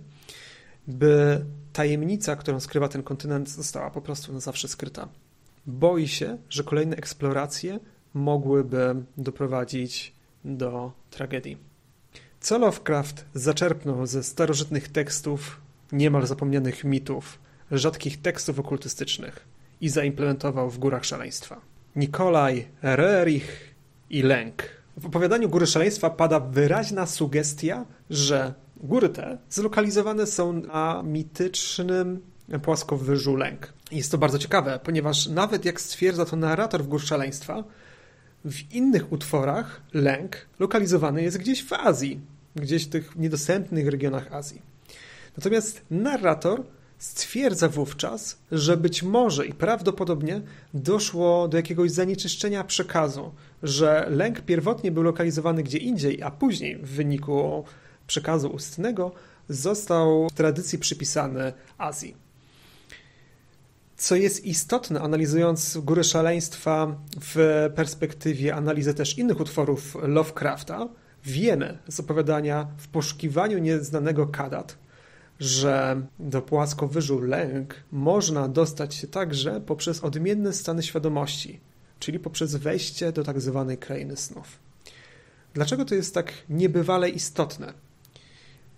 By 0.87 1.45
tajemnica, 1.73 2.37
którą 2.37 2.61
skrywa 2.61 2.89
ten 2.89 3.03
kontynent, 3.03 3.49
została 3.49 3.91
po 3.91 4.03
prostu 4.03 4.33
na 4.33 4.41
zawsze 4.41 4.69
skryta. 4.69 5.09
Boi 5.67 6.09
się, 6.09 6.39
że 6.51 6.65
kolejne 6.65 6.97
eksploracje 6.97 7.81
mogłyby 8.15 8.95
doprowadzić 9.17 10.15
do 10.45 10.93
tragedii. 11.11 11.68
Co 12.41 12.59
Lovecraft 12.59 13.25
zaczerpnął 13.35 14.07
ze 14.07 14.23
starożytnych 14.23 14.89
tekstów, 14.89 15.61
niemal 15.93 16.27
zapomnianych 16.27 16.85
mitów, 16.85 17.39
rzadkich 17.71 18.23
tekstów 18.23 18.59
okultystycznych 18.59 19.45
i 19.81 19.89
zaimplementował 19.89 20.71
w 20.71 20.79
Górach 20.79 21.05
Szaleństwa. 21.05 21.61
Nikolaj, 21.97 22.69
Rerich 22.83 23.75
i 24.11 24.23
Lęk. 24.23 24.63
W 24.97 25.07
opowiadaniu 25.07 25.49
Góry 25.49 25.67
Szaleństwa 25.67 26.11
pada 26.11 26.41
wyraźna 26.41 27.07
sugestia, 27.07 27.85
że 28.11 28.55
góry 28.77 29.09
te 29.09 29.39
zlokalizowane 29.51 30.27
są 30.27 30.53
na 30.53 31.03
mitycznym 31.03 32.21
płaskowyżu 32.63 33.37
Lęk. 33.37 33.73
Jest 33.91 34.11
to 34.13 34.19
bardzo 34.19 34.39
ciekawe, 34.39 34.81
ponieważ 34.85 35.27
nawet 35.27 35.65
jak 35.65 35.81
stwierdza 35.81 36.25
to 36.25 36.37
narrator 36.37 36.85
w 36.85 36.89
Gór 36.89 37.03
Szaleństwa, 37.03 37.65
w 38.51 38.73
innych 38.73 39.13
utworach 39.13 39.83
lęk 39.95 40.37
lokalizowany 40.59 41.23
jest 41.23 41.39
gdzieś 41.39 41.65
w 41.65 41.73
Azji, 41.73 42.21
gdzieś 42.57 42.85
w 42.85 42.89
tych 42.89 43.17
niedostępnych 43.17 43.87
regionach 43.87 44.33
Azji. 44.33 44.63
Natomiast 45.37 45.83
narrator 45.91 46.63
stwierdza 46.99 47.69
wówczas, 47.69 48.39
że 48.53 48.77
być 48.77 49.03
może 49.03 49.47
i 49.47 49.53
prawdopodobnie 49.53 50.41
doszło 50.75 51.49
do 51.49 51.57
jakiegoś 51.57 51.91
zanieczyszczenia 51.91 52.65
przekazu, 52.65 53.33
że 53.63 54.07
lęk 54.11 54.41
pierwotnie 54.41 54.93
był 54.93 55.03
lokalizowany 55.03 55.63
gdzie 55.63 55.79
indziej, 55.79 56.23
a 56.23 56.31
później 56.31 56.77
w 56.79 56.89
wyniku 56.89 57.65
przekazu 58.07 58.49
ustnego 58.49 59.13
został 59.49 60.29
w 60.29 60.33
tradycji 60.33 60.79
przypisany 60.79 61.53
Azji. 61.79 62.28
Co 63.99 64.17
jest 64.17 64.45
istotne, 64.45 65.01
analizując 65.01 65.77
Góry 65.77 66.05
Szaleństwa 66.05 66.97
w 67.21 67.69
perspektywie 67.75 68.55
analizy 68.55 68.95
też 68.95 69.19
innych 69.19 69.41
utworów 69.41 69.97
Lovecrafta, 70.03 70.89
wiemy 71.25 71.79
z 71.89 72.01
opowiadania 72.01 72.67
w 72.77 72.89
poszukiwaniu 72.89 73.59
nieznanego 73.59 74.27
Kadat, 74.27 74.79
że 75.41 76.03
do 76.19 76.43
płaskowyżu 76.43 77.21
lęk 77.21 77.75
można 77.93 78.49
dostać 78.49 78.95
się 78.95 79.07
także 79.07 79.61
poprzez 79.61 80.05
odmienne 80.05 80.53
stany 80.53 80.83
świadomości, 80.83 81.61
czyli 82.01 82.19
poprzez 82.19 82.55
wejście 82.55 83.13
do 83.13 83.25
tak 83.25 83.41
zwanej 83.41 83.79
krainy 83.79 84.17
snów. 84.17 84.59
Dlaczego 85.55 85.85
to 85.85 85.95
jest 85.95 86.15
tak 86.15 86.33
niebywale 86.49 87.09
istotne? 87.09 87.73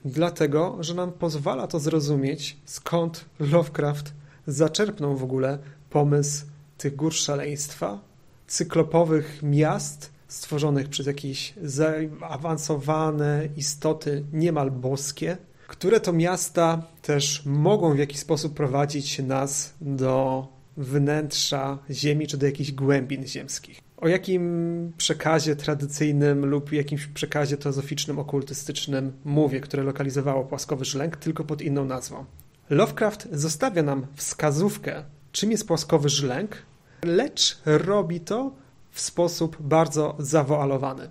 Dlatego, 0.05 0.77
że 0.81 0.95
nam 0.95 1.13
pozwala 1.13 1.67
to 1.67 1.81
zrozumieć, 1.81 2.57
skąd 2.65 3.25
Lovecraft 3.41 4.13
zaczerpnął 4.47 5.17
w 5.17 5.25
ogóle 5.25 5.59
pomysł 5.91 6.47
tych 6.79 6.97
gór 6.97 7.15
szaleństwa, 7.15 8.01
cyklopowych 8.47 9.43
miast 9.43 10.11
stworzonych 10.29 10.89
przez 10.89 11.07
jakieś 11.07 11.55
zaawansowane 11.63 13.49
istoty 13.57 14.25
niemal 14.33 14.71
boskie, 14.71 15.37
które 15.69 16.01
to 16.01 16.13
miasta 16.13 16.83
też 17.03 17.43
mogą 17.47 17.95
w 17.95 17.99
jakiś 17.99 18.19
sposób 18.19 18.55
prowadzić 18.55 19.19
nas 19.19 19.75
do 19.81 20.47
wnętrza 20.77 21.79
Ziemi 21.91 22.27
czy 22.27 22.39
do 22.39 22.47
jakichś 22.47 22.73
głębin 22.73 23.27
ziemskich. 23.27 23.81
O 23.97 24.09
jakim 24.09 24.93
przekazie 24.97 25.57
tradycyjnym 25.57 26.47
lub 26.47 26.73
jakimś 26.73 27.07
przekazie 27.07 27.57
teozoficznym, 27.57 28.19
okultystycznym 28.19 29.13
mówię, 29.25 29.61
które 29.61 29.83
lokalizowało 29.83 30.45
płaskowy 30.45 30.85
żlęk, 30.85 31.17
tylko 31.17 31.45
pod 31.45 31.63
inną 31.63 31.85
nazwą. 31.85 32.25
Lovecraft 32.71 33.29
zostawia 33.33 33.83
nam 33.83 34.07
wskazówkę, 34.15 35.05
czym 35.33 35.51
jest 35.51 35.67
płaskowy 35.67 36.09
żlęk, 36.09 36.57
lecz 37.05 37.59
robi 37.67 38.21
to 38.21 38.53
w 38.91 39.01
sposób 39.01 39.57
bardzo 39.61 40.17
zawoalowany. 40.19 41.11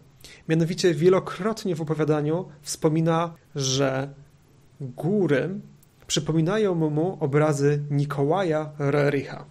Mianowicie 0.49 0.93
wielokrotnie 0.93 1.75
w 1.75 1.81
opowiadaniu 1.81 2.45
wspomina, 2.61 3.33
że 3.55 4.09
góry 4.81 5.59
przypominają 6.07 6.75
mu 6.75 7.17
obrazy 7.19 7.83
Nikołaja 7.91 8.71
Roericha. 8.77 9.45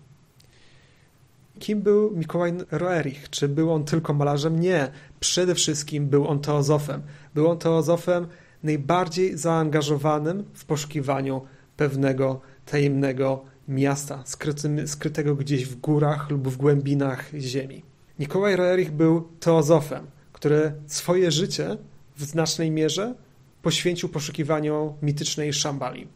Kim 1.59 1.83
był 1.83 2.17
Mikołaj 2.17 2.53
Roerich? 2.71 3.31
Czy 3.31 3.49
był 3.49 3.73
on 3.73 3.85
tylko 3.85 4.15
malarzem? 4.15 4.61
Nie. 4.61 4.91
Przede 5.21 5.55
wszystkim 5.55 6.07
był 6.07 6.29
on 6.29 6.41
teozofem. 6.41 7.03
Był 7.35 7.51
on 7.51 7.59
teozofem 7.59 8.27
najbardziej 8.63 9.39
zaangażowanym 9.39 10.45
w 10.55 10.65
poszukiwaniu 10.65 11.43
pewnego 11.79 12.41
tajemnego 12.67 13.45
miasta, 13.69 14.25
skrytego 14.87 15.35
gdzieś 15.35 15.67
w 15.67 15.81
górach 15.81 16.31
lub 16.31 16.49
w 16.49 16.57
głębinach 16.57 17.31
ziemi. 17.39 17.83
Nikołaj 18.19 18.57
Roerich 18.57 18.91
był 18.91 19.29
teozofem, 19.41 20.07
który 20.33 20.73
swoje 20.87 21.31
życie 21.31 21.77
w 22.17 22.25
znacznej 22.25 22.71
mierze 22.71 23.15
poświęcił 23.63 24.09
poszukiwaniu 24.09 24.95
mitycznej 25.03 25.53
Szambali. 25.53 26.09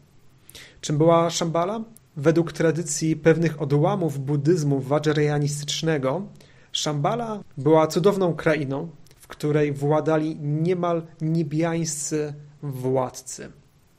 Czym 0.81 0.97
była 0.97 1.29
Szambala? 1.29 1.83
Według 2.17 2.51
tradycji 2.51 3.15
pewnych 3.15 3.61
odłamów 3.61 4.19
buddyzmu 4.19 4.79
wajrayanistycznego, 4.79 6.27
Szambala 6.71 7.43
była 7.57 7.87
cudowną 7.87 8.33
krainą, 8.33 8.89
w 9.19 9.27
której 9.27 9.73
władali 9.73 10.37
niemal 10.39 11.03
niebiańscy 11.21 12.33
władcy. 12.63 13.51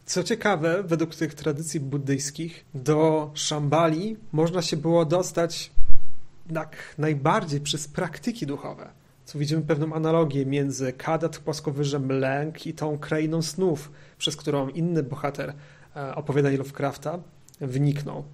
Co 0.06 0.22
ciekawe, 0.24 0.82
według 0.82 1.14
tych 1.14 1.34
tradycji 1.34 1.80
buddyjskich, 1.80 2.64
do 2.74 3.30
Szambali 3.34 4.16
można 4.32 4.62
się 4.62 4.76
było 4.76 5.04
dostać 5.04 5.70
tak 6.54 6.76
najbardziej 6.98 7.60
przez 7.60 7.88
praktyki 7.88 8.46
duchowe. 8.46 8.90
Co 9.24 9.38
widzimy 9.38 9.62
pewną 9.62 9.92
analogię 9.92 10.46
między 10.46 10.92
Kadat, 10.92 11.38
płaskowyżem 11.38 12.12
Lęk 12.12 12.66
i 12.66 12.74
tą 12.74 12.98
krainą 12.98 13.42
snów, 13.42 13.92
przez 14.18 14.36
którą 14.36 14.68
inny 14.68 15.02
bohater 15.02 15.54
e, 15.96 16.14
opowiadań 16.14 16.56
Lovecrafta 16.56 17.18
wniknął. 17.60 18.24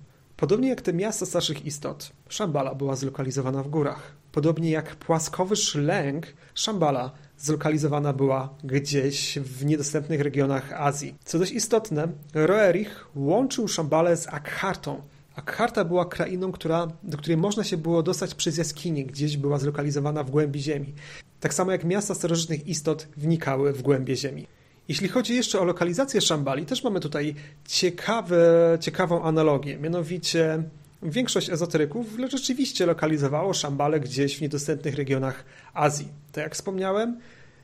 Podobnie 0.41 0.69
jak 0.69 0.81
te 0.81 0.93
miasta 0.93 1.27
starszych 1.27 1.67
istot, 1.67 2.13
Szambala 2.29 2.75
była 2.75 2.97
zlokalizowana 2.97 3.63
w 3.63 3.69
górach. 3.69 4.13
Podobnie 4.33 4.71
jak 4.71 4.97
płaskowyż 4.97 5.75
Lęk, 5.75 6.27
Szambala 6.55 7.11
zlokalizowana 7.39 8.13
była 8.13 8.55
gdzieś 8.65 9.39
w 9.39 9.65
niedostępnych 9.65 10.21
regionach 10.21 10.73
Azji. 10.73 11.15
Co 11.25 11.39
dość 11.39 11.53
istotne, 11.53 12.09
Roerich 12.35 13.07
łączył 13.15 13.69
Szambalę 13.69 14.17
z 14.17 14.29
Akhartą. 14.29 15.03
Akharta 15.37 15.85
była 15.85 16.05
krainą, 16.05 16.53
która, 16.53 16.89
do 17.03 17.19
której 17.19 17.37
można 17.37 17.65
się 17.65 17.77
było 17.77 18.03
dostać 18.03 18.35
przez 18.35 18.59
jaskinię, 18.59 19.05
gdzieś 19.05 19.37
była 19.37 19.59
zlokalizowana 19.59 20.25
w 20.25 20.31
głębi 20.31 20.61
ziemi. 20.61 20.95
Tak 21.41 21.55
samo 21.55 21.73
jak 21.73 21.85
miasta 21.85 22.15
starożytnych 22.15 22.67
istot 22.67 23.09
wnikały 23.17 23.73
w 23.73 23.83
głębie 23.83 24.17
ziemi. 24.17 24.47
Jeśli 24.91 25.09
chodzi 25.09 25.35
jeszcze 25.35 25.61
o 25.61 25.65
lokalizację 25.65 26.21
Szambali, 26.21 26.67
też 26.67 26.85
mamy 26.85 27.01
tutaj 27.01 27.35
ciekawe, 27.69 28.79
ciekawą 28.81 29.23
analogię. 29.23 29.79
Mianowicie 29.79 30.63
większość 31.03 31.51
ezoteryków 31.51 32.07
rzeczywiście 32.29 32.87
lokalizowało 32.87 33.55
Szambale 33.55 34.01
gdzieś 34.01 34.39
w 34.39 34.41
niedostępnych 34.41 34.95
regionach 34.95 35.45
Azji. 35.75 36.09
Tak 36.33 36.45
jak 36.45 36.55
wspomniałem, 36.55 37.21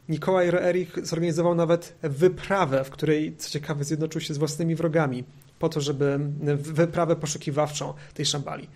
Nikołaj 0.09 0.51
Roerich 0.51 1.07
zorganizował 1.07 1.55
nawet 1.55 1.95
wyprawę, 2.03 2.85
w 2.85 2.91
której, 2.91 3.37
co 3.37 3.51
ciekawe, 3.51 3.85
zjednoczył 3.85 4.21
się 4.21 4.35
z 4.35 4.39
własnymi 4.39 4.75
wrogami, 4.75 5.25
po 5.59 5.69
to, 5.69 5.81
żeby 5.81 6.19
wyprawę 6.57 7.17
poszukiwawczą 7.17 7.95
tej 8.15 8.27
Szambali. 8.27 8.69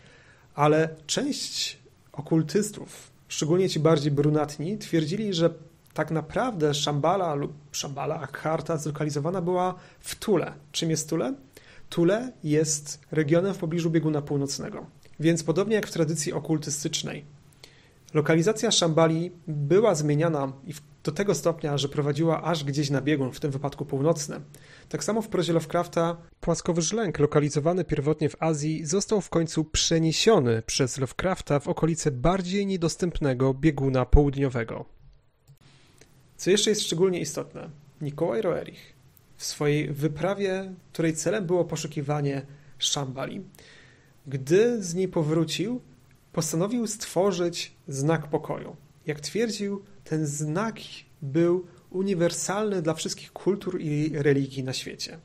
Ale 0.54 0.88
część 1.06 1.78
okultystów, 2.12 3.10
szczególnie 3.28 3.68
ci 3.68 3.80
bardziej 3.80 4.12
brunatni, 4.12 4.78
twierdzili, 4.78 5.34
że 5.34 5.50
tak 5.94 6.10
naprawdę 6.10 6.74
Szambala 6.74 7.34
lub 7.34 7.52
Szambala 7.72 8.20
Akharta 8.20 8.76
zlokalizowana 8.76 9.42
była 9.42 9.74
w 10.00 10.14
Tule. 10.14 10.52
Czym 10.72 10.90
jest 10.90 11.08
Tule? 11.08 11.34
Tule 11.90 12.32
jest 12.44 13.00
regionem 13.12 13.54
w 13.54 13.58
pobliżu 13.58 13.90
bieguna 13.90 14.22
północnego. 14.22 14.86
Więc 15.20 15.42
podobnie 15.44 15.74
jak 15.74 15.86
w 15.86 15.92
tradycji 15.92 16.32
okultystycznej, 16.32 17.24
lokalizacja 18.14 18.70
Szambali 18.70 19.32
była 19.46 19.94
zmieniana 19.94 20.52
do 21.04 21.12
tego 21.12 21.34
stopnia, 21.34 21.78
że 21.78 21.88
prowadziła 21.88 22.42
aż 22.42 22.64
gdzieś 22.64 22.90
na 22.90 23.00
biegun, 23.00 23.32
w 23.32 23.40
tym 23.40 23.50
wypadku 23.50 23.84
północny. 23.84 24.40
Tak 24.88 25.04
samo 25.04 25.22
w 25.22 25.28
prozie 25.28 25.52
Lovecrafta 25.52 26.16
płaskowy 26.40 26.82
żlęk 26.82 27.18
lokalizowany 27.18 27.84
pierwotnie 27.84 28.28
w 28.28 28.42
Azji 28.42 28.86
został 28.86 29.20
w 29.20 29.30
końcu 29.30 29.64
przeniesiony 29.64 30.62
przez 30.66 30.98
Lovecrafta 30.98 31.60
w 31.60 31.68
okolice 31.68 32.10
bardziej 32.10 32.66
niedostępnego 32.66 33.54
bieguna 33.54 34.06
południowego. 34.06 34.99
Co 36.40 36.50
jeszcze 36.50 36.70
jest 36.70 36.82
szczególnie 36.82 37.20
istotne, 37.20 37.70
Nikołaj 38.00 38.42
Roerich 38.42 38.94
w 39.36 39.44
swojej 39.44 39.92
wyprawie, 39.92 40.74
której 40.92 41.14
celem 41.14 41.46
było 41.46 41.64
poszukiwanie 41.64 42.46
Szambali, 42.78 43.44
gdy 44.26 44.82
z 44.82 44.94
niej 44.94 45.08
powrócił, 45.08 45.80
postanowił 46.32 46.86
stworzyć 46.86 47.72
znak 47.88 48.26
pokoju. 48.26 48.76
Jak 49.06 49.20
twierdził, 49.20 49.84
ten 50.04 50.26
znak 50.26 50.76
był 51.22 51.66
uniwersalny 51.90 52.82
dla 52.82 52.94
wszystkich 52.94 53.32
kultur 53.32 53.80
i 53.80 54.12
religii 54.14 54.64
na 54.64 54.72
świecie. 54.72 55.18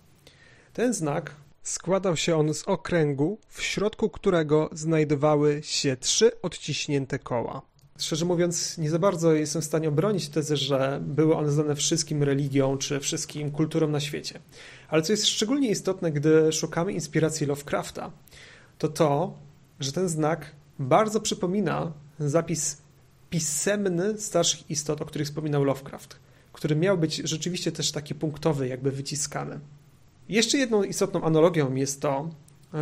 Ten 0.74 0.94
znak 0.94 1.36
składał 1.64 2.18
się 2.18 2.36
on 2.36 2.54
z 2.54 2.64
okręgu, 2.64 3.40
w 3.48 3.62
środku 3.62 4.10
którego 4.10 4.70
znajdowały 4.72 5.62
się 5.64 5.98
trzy 5.98 6.42
odciśnięte 6.42 7.20
koła. 7.20 7.75
Szczerze 8.00 8.26
mówiąc, 8.26 8.78
nie 8.78 8.90
za 8.90 9.00
bardzo 9.00 9.34
jestem 9.34 9.62
w 9.62 9.66
stanie 9.66 9.90
obronić 9.90 10.30
tezy, 10.30 10.58
że 10.58 11.02
były 11.06 11.36
one 11.36 11.52
znane 11.52 11.76
wszystkim 11.76 12.24
religiom 12.24 12.78
czy 12.78 13.00
wszystkim 13.00 13.52
kulturom 13.52 13.92
na 13.92 14.00
świecie. 14.00 14.40
Ale 14.88 15.02
co 15.02 15.14
jest 15.14 15.28
szczególnie 15.28 15.70
istotne, 15.70 16.12
gdy 16.12 16.52
szukamy 16.52 16.94
inspiracji 16.94 17.48
Lovecrafta, 17.48 18.12
to 18.78 18.88
to, 18.88 19.38
że 19.80 19.92
ten 19.92 20.10
znak 20.10 20.52
bardzo 20.80 21.22
przypomina 21.22 21.94
zapis 22.20 22.78
pisemny 23.30 24.22
starszych 24.22 24.72
istot, 24.72 25.02
o 25.02 25.06
których 25.06 25.28
wspominał 25.28 25.64
Lovecraft, 25.64 26.16
który 26.54 26.76
miał 26.76 26.98
być 26.98 27.16
rzeczywiście 27.16 27.72
też 27.72 27.92
taki 27.92 28.16
punktowy, 28.16 28.68
jakby 28.68 28.92
wyciskany. 28.92 29.60
Jeszcze 30.30 30.58
jedną 30.58 30.84
istotną 30.84 31.24
analogią 31.24 31.76
jest 31.76 32.02
to, 32.02 32.30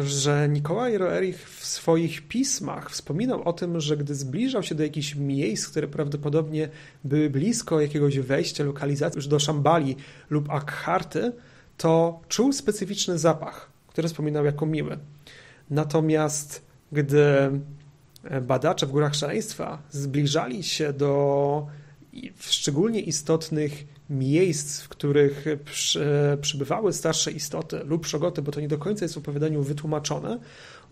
że 0.03 0.49
Nikołaj 0.49 0.97
Roerich 0.97 1.49
w 1.49 1.65
swoich 1.65 2.27
pismach 2.27 2.91
wspominał 2.91 3.43
o 3.43 3.53
tym, 3.53 3.81
że 3.81 3.97
gdy 3.97 4.15
zbliżał 4.15 4.63
się 4.63 4.75
do 4.75 4.83
jakichś 4.83 5.15
miejsc, 5.15 5.67
które 5.67 5.87
prawdopodobnie 5.87 6.69
były 7.03 7.29
blisko 7.29 7.81
jakiegoś 7.81 8.19
wejścia, 8.19 8.63
lokalizacji 8.63 9.17
już 9.17 9.27
do 9.27 9.39
Szambali 9.39 9.95
lub 10.29 10.49
Akharty, 10.49 11.31
to 11.77 12.21
czuł 12.27 12.53
specyficzny 12.53 13.19
zapach, 13.19 13.69
który 13.87 14.07
wspominał 14.07 14.45
jako 14.45 14.65
miły. 14.65 14.97
Natomiast 15.69 16.65
gdy 16.91 17.25
badacze 18.41 18.85
w 18.85 18.91
górach 18.91 19.15
szaleństwa 19.15 19.81
zbliżali 19.89 20.63
się 20.63 20.93
do 20.93 21.67
szczególnie 22.39 22.99
istotnych 22.99 23.92
miejsc, 24.09 24.81
w 24.81 24.89
których 24.89 25.45
przy, 25.65 26.37
przybywały 26.41 26.93
starsze 26.93 27.31
istoty 27.31 27.79
lub 27.85 28.03
przogoty, 28.03 28.41
bo 28.41 28.51
to 28.51 28.61
nie 28.61 28.67
do 28.67 28.77
końca 28.77 29.05
jest 29.05 29.15
w 29.15 29.17
opowiadaniu 29.17 29.63
wytłumaczone, 29.63 30.39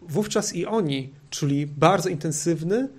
wówczas 0.02 0.56
i 0.56 0.66
oni 0.66 1.10
czuli 1.30 1.68
bardzo 1.68 2.10
intensywny 2.10 2.90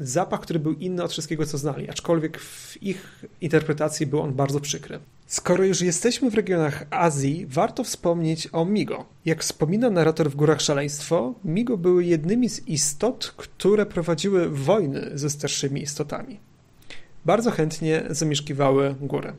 zapach, 0.00 0.40
który 0.40 0.58
był 0.58 0.72
inny 0.72 1.02
od 1.02 1.12
wszystkiego, 1.12 1.46
co 1.46 1.58
znali, 1.58 1.90
aczkolwiek 1.90 2.40
w 2.40 2.82
ich 2.82 3.24
interpretacji 3.40 4.06
był 4.06 4.20
on 4.20 4.34
bardzo 4.34 4.60
przykry. 4.60 4.98
Skoro 5.26 5.64
już 5.64 5.80
jesteśmy 5.80 6.30
w 6.30 6.34
regionach 6.34 6.84
Azji, 6.90 7.46
warto 7.48 7.84
wspomnieć 7.84 8.48
o 8.52 8.64
Migo. 8.64 9.04
Jak 9.24 9.42
wspomina 9.42 9.90
narrator 9.90 10.30
w 10.30 10.36
Górach 10.36 10.60
Szaleństwo, 10.60 11.34
Migo 11.44 11.76
były 11.76 12.04
jednymi 12.04 12.48
z 12.48 12.68
istot, 12.68 13.34
które 13.36 13.86
prowadziły 13.86 14.48
wojny 14.48 15.10
ze 15.14 15.30
starszymi 15.30 15.82
istotami. 15.82 16.40
Bardzo 17.24 17.50
chętnie 17.50 18.02
zamieszkiwały 18.10 18.94
góry. 19.00 19.32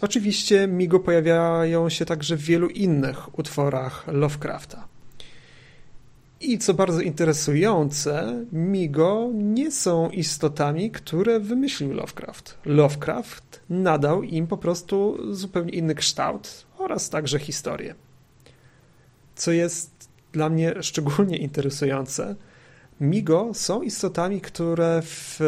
Oczywiście 0.00 0.66
Migo 0.66 1.00
pojawiają 1.00 1.88
się 1.88 2.04
także 2.04 2.36
w 2.36 2.42
wielu 2.42 2.68
innych 2.68 3.38
utworach 3.38 4.04
Lovecrafta. 4.06 4.88
I 6.40 6.58
co 6.58 6.74
bardzo 6.74 7.00
interesujące, 7.00 8.44
Migo 8.52 9.30
nie 9.34 9.70
są 9.70 10.10
istotami, 10.10 10.90
które 10.90 11.40
wymyślił 11.40 11.92
Lovecraft. 11.92 12.58
Lovecraft 12.64 13.60
nadał 13.70 14.22
im 14.22 14.46
po 14.46 14.56
prostu 14.56 15.18
zupełnie 15.34 15.72
inny 15.72 15.94
kształt 15.94 16.66
oraz 16.78 17.10
także 17.10 17.38
historię. 17.38 17.94
Co 19.36 19.52
jest 19.52 20.08
dla 20.32 20.48
mnie 20.48 20.74
szczególnie 20.82 21.36
interesujące, 21.36 22.36
Migo 23.00 23.50
są 23.54 23.82
istotami, 23.82 24.40
które 24.40 25.02
w, 25.02 25.40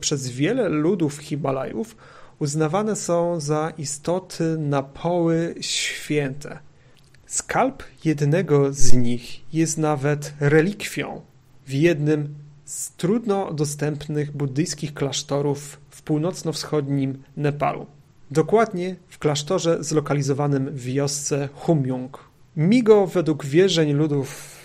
przez 0.00 0.28
wiele 0.28 0.68
ludów 0.68 1.18
Himalajów 1.18 1.96
uznawane 2.38 2.96
są 2.96 3.40
za 3.40 3.72
istoty 3.78 4.56
na 4.58 4.82
poły 4.82 5.54
święte. 5.60 6.58
Skalp 7.26 7.82
jednego 8.04 8.72
z 8.72 8.92
nich 8.92 9.54
jest 9.54 9.78
nawet 9.78 10.34
relikwią 10.40 11.20
w 11.66 11.72
jednym 11.72 12.34
z 12.64 12.92
trudno 12.92 13.52
dostępnych 13.52 14.32
buddyjskich 14.32 14.94
klasztorów 14.94 15.80
w 15.90 16.02
północno-wschodnim 16.02 17.22
Nepalu. 17.36 17.86
Dokładnie 18.30 18.96
w 19.08 19.18
klasztorze 19.18 19.84
zlokalizowanym 19.84 20.70
w 20.70 20.82
wiosce 20.82 21.48
Humyung. 21.54 22.28
Migo 22.56 23.06
według 23.06 23.44
wierzeń 23.44 23.92
ludów 23.92 24.57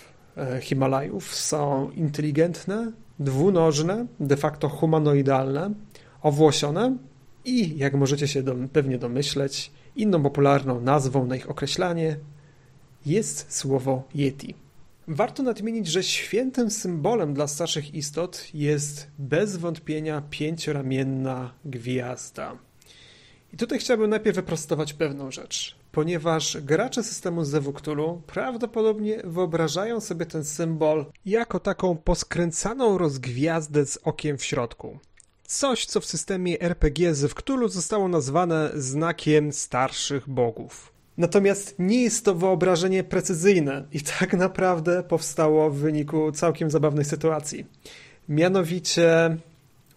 Himalajów 0.60 1.34
są 1.34 1.90
inteligentne, 1.90 2.92
dwunożne, 3.18 4.06
de 4.20 4.36
facto 4.36 4.68
humanoidalne, 4.68 5.70
owłosione 6.22 6.96
i, 7.44 7.78
jak 7.78 7.94
możecie 7.94 8.28
się 8.28 8.42
pewnie 8.72 8.98
domyśleć, 8.98 9.70
inną 9.96 10.22
popularną 10.22 10.80
nazwą 10.80 11.26
na 11.26 11.36
ich 11.36 11.50
określanie 11.50 12.16
jest 13.06 13.56
słowo 13.56 14.02
Yeti. 14.14 14.54
Warto 15.08 15.42
nadmienić, 15.42 15.86
że 15.86 16.02
świętym 16.02 16.70
symbolem 16.70 17.34
dla 17.34 17.46
starszych 17.46 17.94
istot 17.94 18.48
jest 18.54 19.06
bez 19.18 19.56
wątpienia 19.56 20.22
pięcioramienna 20.30 21.54
gwiazda. 21.64 22.58
I 23.52 23.56
tutaj 23.56 23.78
chciałbym 23.78 24.10
najpierw 24.10 24.36
wyprostować 24.36 24.92
pewną 24.92 25.30
rzecz, 25.30 25.76
ponieważ 25.94 26.56
gracze 26.60 27.02
systemu 27.02 27.44
Zewuktulu 27.44 28.22
prawdopodobnie 28.26 29.22
wyobrażają 29.24 30.00
sobie 30.00 30.26
ten 30.26 30.44
symbol 30.44 31.06
jako 31.26 31.60
taką 31.60 31.96
poskręcaną 31.96 32.98
rozgwiazdę 32.98 33.86
z 33.86 33.98
okiem 34.04 34.38
w 34.38 34.44
środku. 34.44 34.98
Coś, 35.46 35.86
co 35.86 36.00
w 36.00 36.06
systemie 36.06 36.60
RPG 36.60 37.14
Zewktulu 37.14 37.68
zostało 37.68 38.08
nazwane 38.08 38.70
znakiem 38.74 39.52
starszych 39.52 40.28
bogów. 40.28 40.92
Natomiast 41.16 41.74
nie 41.78 42.02
jest 42.02 42.24
to 42.24 42.34
wyobrażenie 42.34 43.04
precyzyjne 43.04 43.84
i 43.92 44.00
tak 44.00 44.32
naprawdę 44.32 45.02
powstało 45.02 45.70
w 45.70 45.76
wyniku 45.76 46.32
całkiem 46.32 46.70
zabawnej 46.70 47.04
sytuacji. 47.04 47.66
Mianowicie 48.28 49.36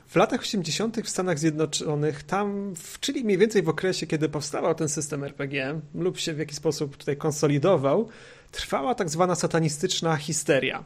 w 0.08 0.16
latach 0.16 0.42
80. 0.42 0.98
w 1.04 1.10
Stanach 1.10 1.40
Zjednoczonych, 1.40 2.24
tam, 2.24 2.74
czyli 3.00 3.24
mniej 3.24 3.38
więcej 3.38 3.64
w 3.64 3.70
okresie, 3.70 4.08
kiedy 4.08 4.30
powstawał 4.30 4.76
ten 4.76 4.90
system 4.90 5.24
RPG 5.24 5.82
lub 5.96 6.20
się 6.20 6.34
w 6.34 6.40
jakiś 6.40 6.58
sposób 6.58 6.98
tutaj 6.98 7.18
konsolidował, 7.18 8.10
trwała 8.52 8.96
tak 8.96 9.10
zwana 9.10 9.36
satanistyczna 9.36 10.16
histeria, 10.16 10.84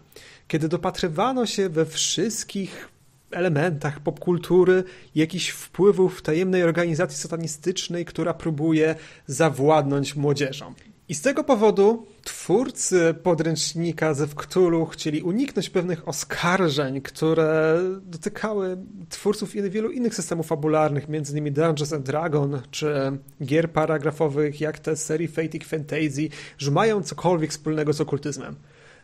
kiedy 0.48 0.68
dopatrywano 0.68 1.46
się 1.46 1.70
we 1.70 1.86
wszystkich 1.86 2.90
elementach 3.32 4.00
popkultury 4.00 4.84
jakichś 5.16 5.50
wpływów 5.50 6.22
tajemnej 6.22 6.64
organizacji 6.64 7.18
satanistycznej, 7.18 8.06
która 8.06 8.34
próbuje 8.34 8.96
zawładnąć 9.28 10.16
młodzieżą. 10.16 10.74
I 11.12 11.16
z 11.16 11.22
tego 11.22 11.44
powodu 11.44 12.06
twórcy 12.24 13.16
podręcznika 13.24 14.14
ze 14.14 14.28
Wktulu 14.28 14.86
chcieli 14.86 15.22
uniknąć 15.22 15.70
pewnych 15.70 16.08
oskarżeń, 16.08 17.02
które 17.02 17.80
dotykały 18.02 18.78
twórców 19.10 19.54
wielu 19.54 19.92
innych 19.92 20.16
systemów 20.16 20.48
fabularnych, 20.48 21.06
m.in. 21.10 21.54
Dungeons 21.54 21.94
and 21.94 22.06
Dragon, 22.06 22.62
czy 22.72 23.18
gier 23.44 23.72
paragrafowych 23.72 24.62
jak 24.62 24.80
te 24.80 24.96
serii 24.96 25.28
Fatic 25.28 25.64
Fantasy, 25.64 26.30
że 26.58 26.72
mają 26.72 27.04
cokolwiek 27.04 27.52
wspólnego 27.52 27.94
z 27.94 28.02
okultyzmem. 28.02 28.56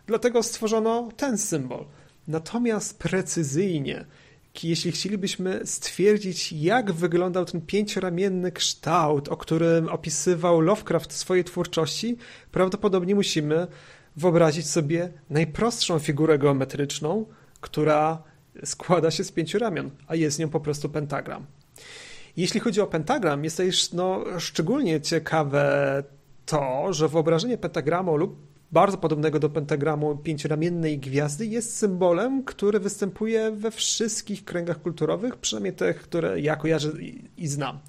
Dlatego 0.06 0.44
stworzono 0.44 1.10
ten 1.18 1.38
symbol. 1.38 1.86
Natomiast 2.28 3.00
precyzyjnie 3.00 4.06
jeśli 4.64 4.92
chcielibyśmy 4.92 5.62
stwierdzić, 5.66 6.54
jak 6.54 6.92
wyglądał 6.92 7.46
ten 7.46 7.62
pięcioramienny 7.62 8.52
kształt, 8.52 9.28
o 9.28 9.38
którym 9.38 9.90
opisywał 9.90 10.62
Lovecraft 10.62 11.14
swojej 11.14 11.44
twórczości, 11.44 12.18
prawdopodobnie 12.52 13.16
musimy 13.16 13.68
wyobrazić 14.16 14.70
sobie 14.70 15.10
najprostszą 15.30 16.00
figurę 16.00 16.38
geometryczną, 16.38 17.26
która 17.62 18.24
składa 18.66 19.12
się 19.12 19.24
z 19.24 19.32
pięciu 19.32 19.60
ramion, 19.60 19.92
a 20.08 20.16
jest 20.16 20.40
nią 20.40 20.50
po 20.50 20.60
prostu 20.60 20.90
pentagram. 20.90 21.46
Jeśli 22.38 22.60
chodzi 22.60 22.82
o 22.82 22.88
pentagram, 22.88 23.44
jest 23.44 23.58
to 23.58 23.64
już 23.64 23.92
no, 23.92 24.24
szczególnie 24.40 25.02
ciekawe 25.02 26.04
to, 26.46 26.94
że 26.94 27.08
wyobrażenie 27.08 27.58
pentagramu 27.58 28.18
lub 28.18 28.57
bardzo 28.72 28.98
podobnego 28.98 29.40
do 29.40 29.50
pentagramu 29.50 30.18
pięcioramiennej 30.18 31.00
gwiazdy, 31.00 31.46
jest 31.46 31.78
symbolem, 31.78 32.44
który 32.44 32.80
występuje 32.80 33.52
we 33.52 33.72
wszystkich 33.72 34.46
kręgach 34.46 34.82
kulturowych, 34.82 35.36
przynajmniej 35.36 35.74
tych, 35.74 36.02
które 36.02 36.40
ja 36.40 36.56
kojarzę 36.56 36.92
i 37.38 37.48
znam. 37.48 37.80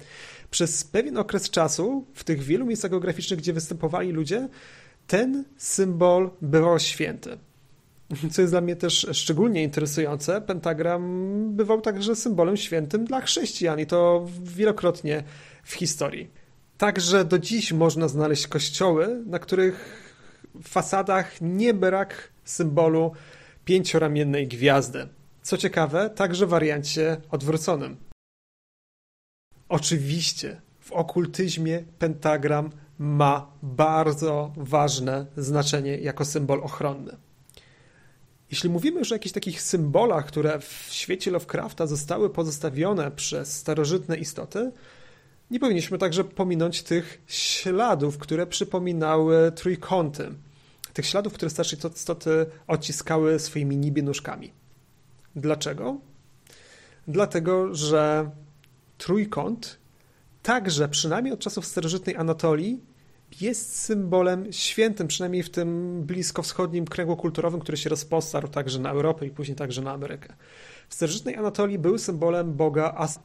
Przez 0.51 0.83
pewien 0.83 1.17
okres 1.17 1.49
czasu, 1.49 2.05
w 2.13 2.23
tych 2.23 2.43
wielu 2.43 2.65
miejscach 2.65 2.91
geograficznych, 2.91 3.39
gdzie 3.39 3.53
występowali 3.53 4.11
ludzie, 4.11 4.49
ten 5.07 5.43
symbol 5.57 6.29
bywał 6.41 6.79
święty. 6.79 7.37
Co 8.31 8.41
jest 8.41 8.53
dla 8.53 8.61
mnie 8.61 8.75
też 8.75 9.07
szczególnie 9.11 9.63
interesujące, 9.63 10.41
pentagram 10.41 11.55
bywał 11.55 11.81
także 11.81 12.15
symbolem 12.15 12.57
świętym 12.57 13.05
dla 13.05 13.21
chrześcijan 13.21 13.79
i 13.79 13.85
to 13.85 14.27
wielokrotnie 14.43 15.23
w 15.63 15.73
historii. 15.73 16.29
Także 16.77 17.25
do 17.25 17.39
dziś 17.39 17.73
można 17.73 18.07
znaleźć 18.07 18.47
kościoły, 18.47 19.23
na 19.25 19.39
których 19.39 20.08
fasadach 20.63 21.41
nie 21.41 21.73
brak 21.73 22.31
symbolu 22.43 23.11
pięcioramiennej 23.65 24.47
gwiazdy. 24.47 25.07
Co 25.41 25.57
ciekawe, 25.57 26.09
także 26.09 26.45
w 26.45 26.49
wariancie 26.49 27.17
odwróconym. 27.31 27.97
Oczywiście 29.69 30.61
w 30.79 30.91
okultyzmie 30.91 31.83
pentagram 31.99 32.71
ma 32.99 33.51
bardzo 33.63 34.53
ważne 34.57 35.25
znaczenie 35.37 35.97
jako 35.97 36.25
symbol 36.25 36.63
ochronny. 36.63 37.17
Jeśli 38.51 38.69
mówimy 38.69 38.99
już 38.99 39.11
o 39.11 39.15
jakichś 39.15 39.33
takich 39.33 39.61
symbolach, 39.61 40.25
które 40.25 40.59
w 40.59 40.87
świecie 40.89 41.31
Lovecrafta 41.31 41.87
zostały 41.87 42.29
pozostawione 42.29 43.11
przez 43.11 43.57
starożytne 43.57 44.17
istoty, 44.17 44.71
nie 45.51 45.59
powinniśmy 45.59 45.97
także 45.97 46.23
pominąć 46.23 46.83
tych 46.83 47.21
śladów, 47.27 48.17
które 48.17 48.47
przypominały 48.47 49.51
trójkąty. 49.51 50.29
Tych 50.99 51.05
śladów, 51.05 51.33
które 51.33 51.49
starsze 51.49 51.75
istoty 51.95 52.45
odciskały 52.67 53.39
swoimi 53.39 53.77
niby 53.77 54.03
nóżkami. 54.03 54.51
Dlaczego? 55.35 55.97
Dlatego, 57.07 57.75
że 57.75 58.29
trójkąt 58.97 59.79
także, 60.43 60.89
przynajmniej 60.89 61.33
od 61.33 61.39
czasów 61.39 61.65
starożytnej 61.65 62.15
Anatolii, 62.15 62.81
jest 63.41 63.75
symbolem 63.75 64.53
świętym, 64.53 65.07
przynajmniej 65.07 65.43
w 65.43 65.49
tym 65.49 66.01
bliskowschodnim 66.03 66.85
kręgu 66.85 67.17
kulturowym, 67.17 67.59
który 67.59 67.77
się 67.77 67.89
rozpostarł 67.89 68.47
także 68.47 68.79
na 68.79 68.91
Europę 68.91 69.25
i 69.25 69.29
później 69.29 69.55
także 69.55 69.81
na 69.81 69.91
Amerykę. 69.91 70.33
W 70.89 70.93
starożytnej 70.93 71.35
Anatolii 71.35 71.79
był 71.79 71.97
symbolem 71.97 72.53
boga 72.53 72.93
As 72.97 73.19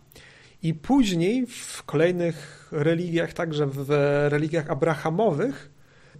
i 0.62 0.74
później 0.74 1.46
w 1.46 1.82
kolejnych 1.82 2.68
religiach, 2.72 3.32
także 3.32 3.66
w 3.66 3.90
religiach 4.28 4.70
abrahamowych, 4.70 5.73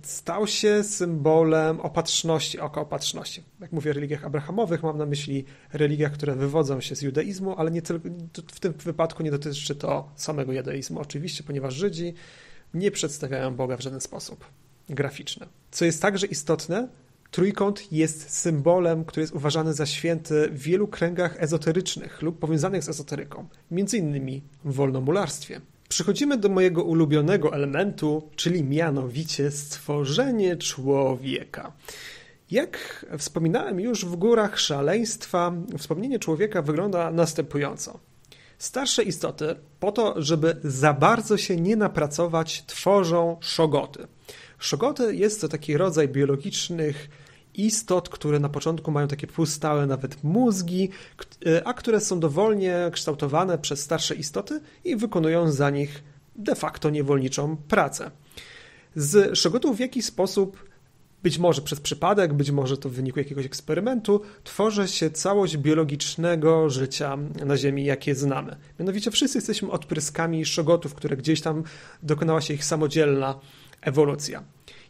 stał 0.07 0.47
się 0.47 0.85
symbolem 0.85 1.81
opatrzności, 1.81 2.61
oka 2.61 2.81
opatrzności. 2.81 3.43
Jak 3.61 3.73
mówię 3.73 3.90
o 3.90 3.95
religiach 3.95 4.25
abrahamowych, 4.25 4.83
mam 4.83 4.99
na 4.99 5.07
myśli 5.07 5.45
religiach, 5.73 6.12
które 6.12 6.35
wywodzą 6.35 6.81
się 6.81 6.97
z 6.97 7.03
judaizmu, 7.03 7.55
ale 7.59 7.71
nie 7.71 7.83
tylko, 7.83 8.09
w 8.53 8.61
tym 8.61 8.73
wypadku 8.73 9.23
nie 9.23 9.31
dotyczy 9.31 9.75
to 9.75 10.12
samego 10.17 10.53
judaizmu, 10.53 11.01
oczywiście, 11.01 11.45
ponieważ 11.45 11.75
Żydzi 11.75 12.14
nie 12.75 12.90
przedstawiają 12.90 13.57
Boga 13.57 13.77
w 13.77 13.81
żaden 13.81 14.01
sposób 14.01 14.45
graficzny. 14.88 15.47
Co 15.71 15.85
jest 15.85 16.03
także 16.03 16.27
istotne, 16.27 16.88
Trójkąt 17.35 17.93
jest 17.93 18.31
symbolem, 18.31 19.05
który 19.05 19.23
jest 19.23 19.35
uważany 19.35 19.75
za 19.75 19.87
święty 19.87 20.49
w 20.53 20.59
wielu 20.59 20.88
kręgach 20.88 21.43
ezoterycznych 21.43 22.23
lub 22.23 22.38
powiązanych 22.38 22.85
z 22.85 22.88
ezoteryką, 22.88 23.49
między 23.71 23.99
innymi 23.99 24.43
w 24.64 24.75
wolnomularstwie. 24.75 25.61
Przechodzimy 25.94 26.37
do 26.37 26.48
mojego 26.48 26.85
ulubionego 26.85 27.54
elementu, 27.54 28.30
czyli 28.37 28.64
mianowicie 28.64 29.50
stworzenie 29.50 30.57
człowieka. 30.57 31.72
Jak 32.50 33.07
wspominałem 33.18 33.80
już 33.80 34.04
w 34.04 34.16
górach 34.16 34.59
szaleństwa, 34.61 35.52
wspomnienie 35.78 36.18
człowieka 36.18 36.62
wygląda 36.62 37.11
następująco. 37.11 38.00
Starsze 38.59 39.02
istoty, 39.02 39.57
po 39.80 39.92
to, 39.92 40.22
żeby 40.22 40.57
za 40.64 40.92
bardzo 40.92 41.37
się 41.37 41.57
nie 41.57 41.76
napracować, 41.76 42.64
tworzą 42.66 43.37
szogoty. 43.40 44.07
Szogoty 44.59 45.16
jest 45.16 45.40
to 45.40 45.48
taki 45.48 45.76
rodzaj 45.76 46.09
biologicznych 46.09 47.09
istot, 47.55 48.09
które 48.09 48.38
na 48.40 48.49
początku 48.49 48.90
mają 48.90 49.09
takie 49.09 49.27
półstałe 49.27 49.87
nawet 49.87 50.25
mózgi, 50.25 50.88
e, 51.47 51.67
a 51.69 51.75
które 51.75 52.01
są 52.01 52.21
dowolnie 52.21 52.90
kształtowane 52.93 53.59
przez 53.59 53.81
starsze 53.81 54.14
istoty 54.14 54.61
i 54.85 54.97
wykonują 54.97 55.53
za 55.53 55.71
nich 55.71 56.03
de 56.37 56.55
facto 56.55 56.90
niewolniczą 56.90 57.57
pracę. 57.57 58.11
Z 58.97 59.38
szogotów 59.38 59.77
w 59.77 59.81
jakiś 59.81 60.05
sposób 60.05 60.75
być 61.23 61.38
może 61.38 61.62
przez 61.62 61.81
przypadek, 61.81 62.33
być 62.33 62.51
może 62.51 62.77
to 62.77 62.88
w 62.88 62.93
wyniku 62.93 63.19
jakiegoś 63.19 63.47
eksperymentu, 63.47 64.21
tworzy 64.45 64.88
się 64.88 65.11
całość 65.11 65.57
biologicznego 65.57 66.71
życia 66.71 67.19
na 67.45 67.57
Ziemi, 67.57 67.85
jakie 67.85 68.14
znamy. 68.14 68.57
Mianowicie 68.79 69.11
wszyscy 69.11 69.38
jesteśmy 69.38 69.71
odpryskami 69.71 70.45
szogotów, 70.45 70.95
które 70.95 71.17
gdzieś 71.17 71.40
tam 71.40 71.62
dokonała 72.03 72.40
się 72.40 72.55
ich 72.55 72.64
samodzielna 72.64 73.40
ewolucja 73.81 74.43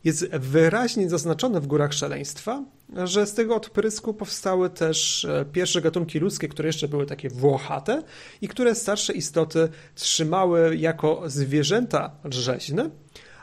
jest 0.05 0.29
wyraźnie 0.29 1.11
zaznaczone 1.11 1.61
w 1.61 1.67
górach 1.67 1.93
szaleństwa, 1.93 2.65
że 3.05 3.27
z 3.27 3.35
tego 3.35 3.57
odprysku 3.57 4.15
powstały 4.15 4.71
też 4.71 5.25
e, 5.25 5.45
pierwsze 5.53 5.81
gatunki 5.81 6.19
ludzkie, 6.19 6.49
które 6.49 6.69
jeszcze 6.69 6.89
były 6.89 7.07
takie 7.07 7.29
włochate 7.29 8.03
i 8.41 8.49
które 8.49 8.75
starsze 8.75 9.13
istoty 9.13 9.69
trzymały 9.95 10.77
jako 10.77 11.23
zwierzęta 11.27 12.11
rzeźne, 12.25 12.91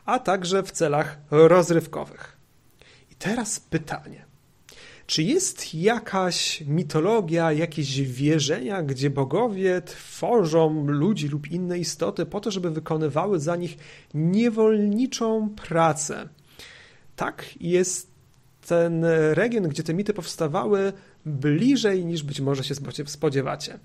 a 0.05 0.19
także 0.19 0.63
w 0.63 0.71
celach 0.71 1.17
rozrywkowych. 1.31 2.37
I 3.11 3.15
teraz 3.15 3.59
pytanie. 3.59 4.25
Czy 5.07 5.23
jest 5.23 5.75
jakaś 5.75 6.61
mitologia, 6.61 7.51
jakieś 7.51 8.01
wierzenia, 8.01 8.83
gdzie 8.83 9.09
bogowie 9.09 9.81
tworzą 9.81 10.87
ludzi 10.87 11.27
lub 11.27 11.47
inne 11.51 11.79
istoty 11.79 12.25
po 12.25 12.39
to, 12.39 12.51
żeby 12.51 12.71
wykonywały 12.71 13.39
za 13.39 13.55
nich 13.55 13.77
niewolniczą 14.13 15.49
pracę, 15.49 16.29
tak, 17.21 17.45
jest 17.59 18.11
ten 18.67 19.05
region, 19.33 19.67
gdzie 19.67 19.83
te 19.83 19.93
mity 19.93 20.13
powstawały, 20.13 20.93
bliżej 21.25 22.05
niż 22.05 22.23
być 22.23 22.41
może 22.41 22.63
się 22.63 22.75
spodziewacie. 23.05 23.79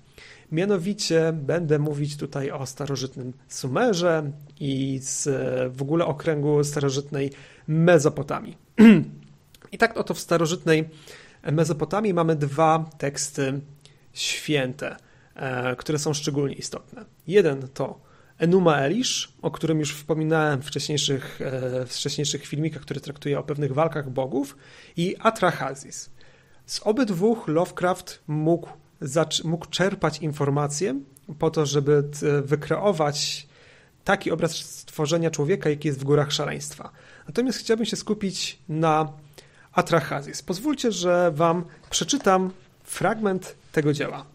Mianowicie 0.51 1.33
będę 1.33 1.79
mówić 1.79 2.17
tutaj 2.17 2.51
o 2.51 2.65
starożytnym 2.65 3.33
Sumerze 3.47 4.31
i 4.59 4.99
z, 5.01 5.29
w 5.73 5.81
ogóle 5.81 6.05
okręgu 6.05 6.63
starożytnej 6.63 7.31
Mezopotamii. 7.67 8.57
I 9.73 9.77
tak 9.77 9.97
oto 9.97 10.13
w 10.13 10.19
starożytnej 10.19 10.89
Mezopotamii 11.51 12.13
mamy 12.13 12.35
dwa 12.35 12.89
teksty 12.97 13.59
święte, 14.13 14.95
e, 15.35 15.75
które 15.75 15.99
są 15.99 16.13
szczególnie 16.13 16.55
istotne. 16.55 17.05
Jeden 17.27 17.67
to 17.73 18.06
Enuma 18.37 18.77
Elish, 18.77 19.33
o 19.41 19.51
którym 19.51 19.79
już 19.79 19.95
wspominałem 19.95 20.61
w 20.61 20.65
wcześniejszych, 20.65 21.41
e, 21.41 21.85
w 21.85 21.89
wcześniejszych 21.89 22.45
filmikach, 22.45 22.81
który 22.81 23.01
traktuje 23.01 23.39
o 23.39 23.43
pewnych 23.43 23.73
walkach 23.73 24.09
bogów, 24.09 24.57
i 24.97 25.15
Atrahazis. 25.19 26.09
Z 26.65 26.79
obydwu 26.79 27.37
Lovecraft 27.47 28.23
mógł, 28.27 28.69
mógł 29.43 29.65
czerpać 29.65 30.19
informacje 30.19 30.99
po 31.39 31.51
to, 31.51 31.65
żeby 31.65 32.03
wykreować 32.43 33.47
taki 34.03 34.31
obraz 34.31 34.55
stworzenia 34.55 35.31
człowieka, 35.31 35.69
jaki 35.69 35.87
jest 35.87 35.99
w 35.99 36.03
górach 36.03 36.31
szaleństwa. 36.31 36.91
Natomiast 37.27 37.59
chciałbym 37.59 37.85
się 37.85 37.95
skupić 37.95 38.59
na 38.69 39.11
Atrahazis. 39.73 40.41
Pozwólcie, 40.41 40.91
że 40.91 41.31
wam 41.31 41.63
przeczytam 41.89 42.51
fragment 42.83 43.55
tego 43.71 43.93
dzieła. 43.93 44.25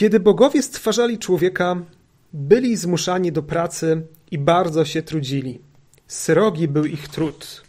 Kiedy 0.00 0.20
bogowie 0.20 0.62
stwarzali 0.62 1.18
człowieka, 1.18 1.76
byli 2.32 2.76
zmuszani 2.76 3.32
do 3.32 3.42
pracy 3.42 4.06
i 4.30 4.38
bardzo 4.38 4.84
się 4.84 5.02
trudzili. 5.02 5.60
Srogi 6.06 6.68
był 6.68 6.84
ich 6.84 7.08
trud, 7.08 7.62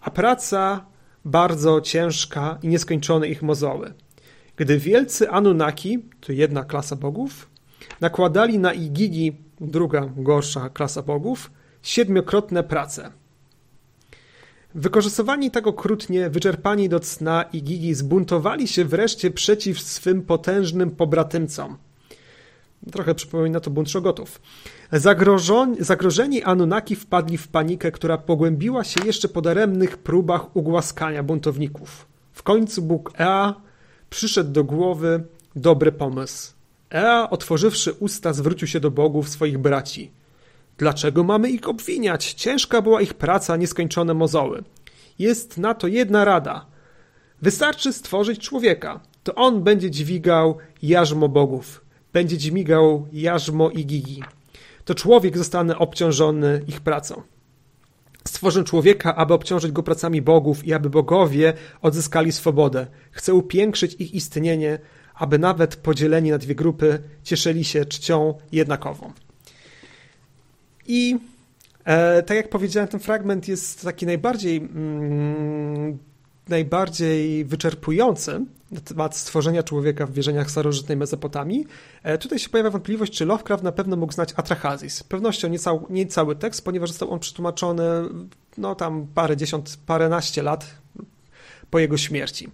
a 0.00 0.10
praca 0.10 0.86
bardzo 1.24 1.80
ciężka 1.80 2.58
i 2.62 2.68
nieskończone 2.68 3.28
ich 3.28 3.42
mozoły. 3.42 3.94
Gdy 4.56 4.78
wielcy 4.78 5.30
Anunnaki, 5.30 5.98
to 6.20 6.32
jedna 6.32 6.64
klasa 6.64 6.96
bogów, 6.96 7.48
nakładali 8.00 8.58
na 8.58 8.72
Igigi, 8.72 9.36
druga 9.60 10.10
gorsza 10.16 10.68
klasa 10.68 11.02
bogów, 11.02 11.50
siedmiokrotne 11.82 12.62
prace. 12.62 13.12
Wykorzystywani 14.74 15.50
tak 15.50 15.66
okrutnie, 15.66 16.30
wyczerpani 16.30 16.88
do 16.88 17.00
cna 17.00 17.42
i 17.42 17.62
gigi 17.62 17.94
zbuntowali 17.94 18.68
się 18.68 18.84
wreszcie 18.84 19.30
przeciw 19.30 19.80
swym 19.80 20.22
potężnym 20.22 20.90
pobratymcom. 20.90 21.76
Trochę 22.92 23.14
przypomina 23.14 23.60
to 23.60 23.70
bunt 23.70 23.90
Szogotów. 23.90 24.40
Zagrożeni 25.80 26.42
Anunnaki 26.42 26.96
wpadli 26.96 27.38
w 27.38 27.48
panikę, 27.48 27.92
która 27.92 28.18
pogłębiła 28.18 28.84
się 28.84 29.06
jeszcze 29.06 29.28
po 29.28 29.42
daremnych 29.42 29.98
próbach 29.98 30.56
ugłaskania 30.56 31.22
buntowników. 31.22 32.06
W 32.32 32.42
końcu 32.42 32.82
Bóg 32.82 33.12
Ea 33.18 33.54
przyszedł 34.10 34.52
do 34.52 34.64
głowy 34.64 35.24
dobry 35.56 35.92
pomysł. 35.92 36.52
Ea, 36.90 37.30
otworzywszy 37.30 37.92
usta, 37.92 38.32
zwrócił 38.32 38.68
się 38.68 38.80
do 38.80 38.90
bogów 38.90 39.28
swoich 39.28 39.58
braci. 39.58 40.10
Dlaczego 40.78 41.24
mamy 41.24 41.50
ich 41.50 41.68
obwiniać? 41.68 42.32
Ciężka 42.32 42.82
była 42.82 43.00
ich 43.00 43.14
praca, 43.14 43.56
nieskończone 43.56 44.14
mozoły. 44.14 44.62
Jest 45.18 45.58
na 45.58 45.74
to 45.74 45.86
jedna 45.86 46.24
rada. 46.24 46.66
Wystarczy 47.42 47.92
stworzyć 47.92 48.40
człowieka. 48.40 49.00
To 49.22 49.34
on 49.34 49.62
będzie 49.62 49.90
dźwigał 49.90 50.58
jarzmo 50.82 51.28
bogów. 51.28 51.84
Będzie 52.12 52.38
dźwigał 52.38 53.06
jarzmo 53.12 53.70
i 53.70 53.86
gigi. 53.86 54.22
To 54.84 54.94
człowiek 54.94 55.38
zostanie 55.38 55.76
obciążony 55.76 56.64
ich 56.68 56.80
pracą. 56.80 57.22
Stworzę 58.24 58.64
człowieka, 58.64 59.16
aby 59.16 59.34
obciążyć 59.34 59.72
go 59.72 59.82
pracami 59.82 60.22
bogów 60.22 60.66
i 60.66 60.72
aby 60.72 60.90
bogowie 60.90 61.52
odzyskali 61.82 62.32
swobodę. 62.32 62.86
Chcę 63.10 63.34
upiększyć 63.34 63.94
ich 63.94 64.14
istnienie, 64.14 64.78
aby 65.14 65.38
nawet 65.38 65.76
podzieleni 65.76 66.30
na 66.30 66.38
dwie 66.38 66.54
grupy 66.54 67.02
cieszyli 67.22 67.64
się 67.64 67.84
czcią 67.84 68.34
jednakową. 68.52 69.12
I 70.88 71.18
e, 71.84 72.22
tak 72.22 72.36
jak 72.36 72.48
powiedziałem, 72.48 72.88
ten 72.88 73.00
fragment 73.00 73.48
jest 73.48 73.82
taki 73.82 74.06
najbardziej, 74.06 74.56
mm, 74.56 75.98
najbardziej 76.48 77.44
wyczerpujący 77.44 78.44
na 78.70 78.80
temat 78.80 79.16
stworzenia 79.16 79.62
człowieka 79.62 80.06
w 80.06 80.12
wierzeniach 80.12 80.50
starożytnej 80.50 80.96
Mezopotamii. 80.96 81.66
E, 82.02 82.18
tutaj 82.18 82.38
się 82.38 82.48
pojawia 82.48 82.70
wątpliwość, 82.70 83.12
czy 83.12 83.26
Lovecraft 83.26 83.64
na 83.64 83.72
pewno 83.72 83.96
mógł 83.96 84.12
znać 84.12 84.34
Atrahazis. 84.36 84.94
Z 84.94 85.02
pewnością 85.02 85.48
nie, 85.48 85.58
cał, 85.58 85.86
nie 85.90 86.06
cały 86.06 86.36
tekst, 86.36 86.64
ponieważ 86.64 86.90
został 86.90 87.10
on 87.10 87.18
przetłumaczony 87.18 87.84
no 88.58 88.74
tam 88.74 89.06
parę 89.14 89.36
dziesiąt, 89.36 89.78
paręnaście 89.86 90.42
lat 90.42 90.74
po 91.70 91.78
jego 91.78 91.96
śmierci. 91.96 92.50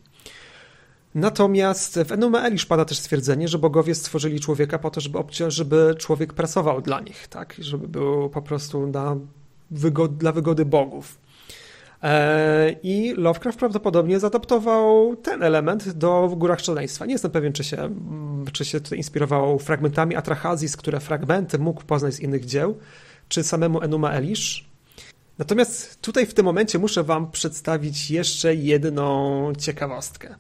Natomiast 1.15 1.99
w 2.07 2.13
Enuma 2.13 2.47
Elish 2.47 2.67
pada 2.67 2.85
też 2.85 2.99
stwierdzenie, 2.99 3.49
że 3.49 3.59
bogowie 3.59 3.95
stworzyli 3.95 4.41
człowieka 4.41 4.79
po 4.79 4.91
to, 4.91 5.01
żeby, 5.01 5.19
żeby 5.49 5.95
człowiek 5.99 6.33
pracował 6.33 6.83
dla 6.83 7.01
nich, 7.01 7.29
tak? 7.29 7.55
żeby 7.59 7.89
był 7.89 8.31
po 8.31 8.43
prostu 8.43 8.87
dla 8.87 10.33
wygody 10.33 10.65
bogów. 10.65 11.19
E, 12.03 12.77
I 12.83 13.15
Lovecraft 13.17 13.59
prawdopodobnie 13.59 14.21
zadaptował 14.21 15.17
ten 15.17 15.43
element 15.43 15.93
do 15.93 16.29
w 16.29 16.35
Górach 16.35 16.61
Szaleństwa. 16.61 17.07
Nie 17.07 17.13
jestem 17.13 17.31
pewien, 17.31 17.53
czy 17.53 17.65
się, 17.65 17.95
czy 18.53 18.65
się 18.65 18.81
tutaj 18.81 18.99
inspirował 18.99 19.59
fragmentami 19.59 20.17
Atrahazis, 20.17 20.77
które 20.77 21.01
fragmenty 21.01 21.59
mógł 21.59 21.85
poznać 21.85 22.15
z 22.15 22.21
innych 22.21 22.45
dzieł, 22.45 22.79
czy 23.29 23.43
samemu 23.43 23.83
Enuma 23.83 24.11
Elish. 24.11 24.65
Natomiast 25.39 26.01
tutaj 26.01 26.27
w 26.27 26.35
tym 26.35 26.45
momencie 26.45 26.79
muszę 26.79 27.03
wam 27.03 27.31
przedstawić 27.31 28.11
jeszcze 28.11 28.55
jedną 28.55 29.53
ciekawostkę. 29.59 30.35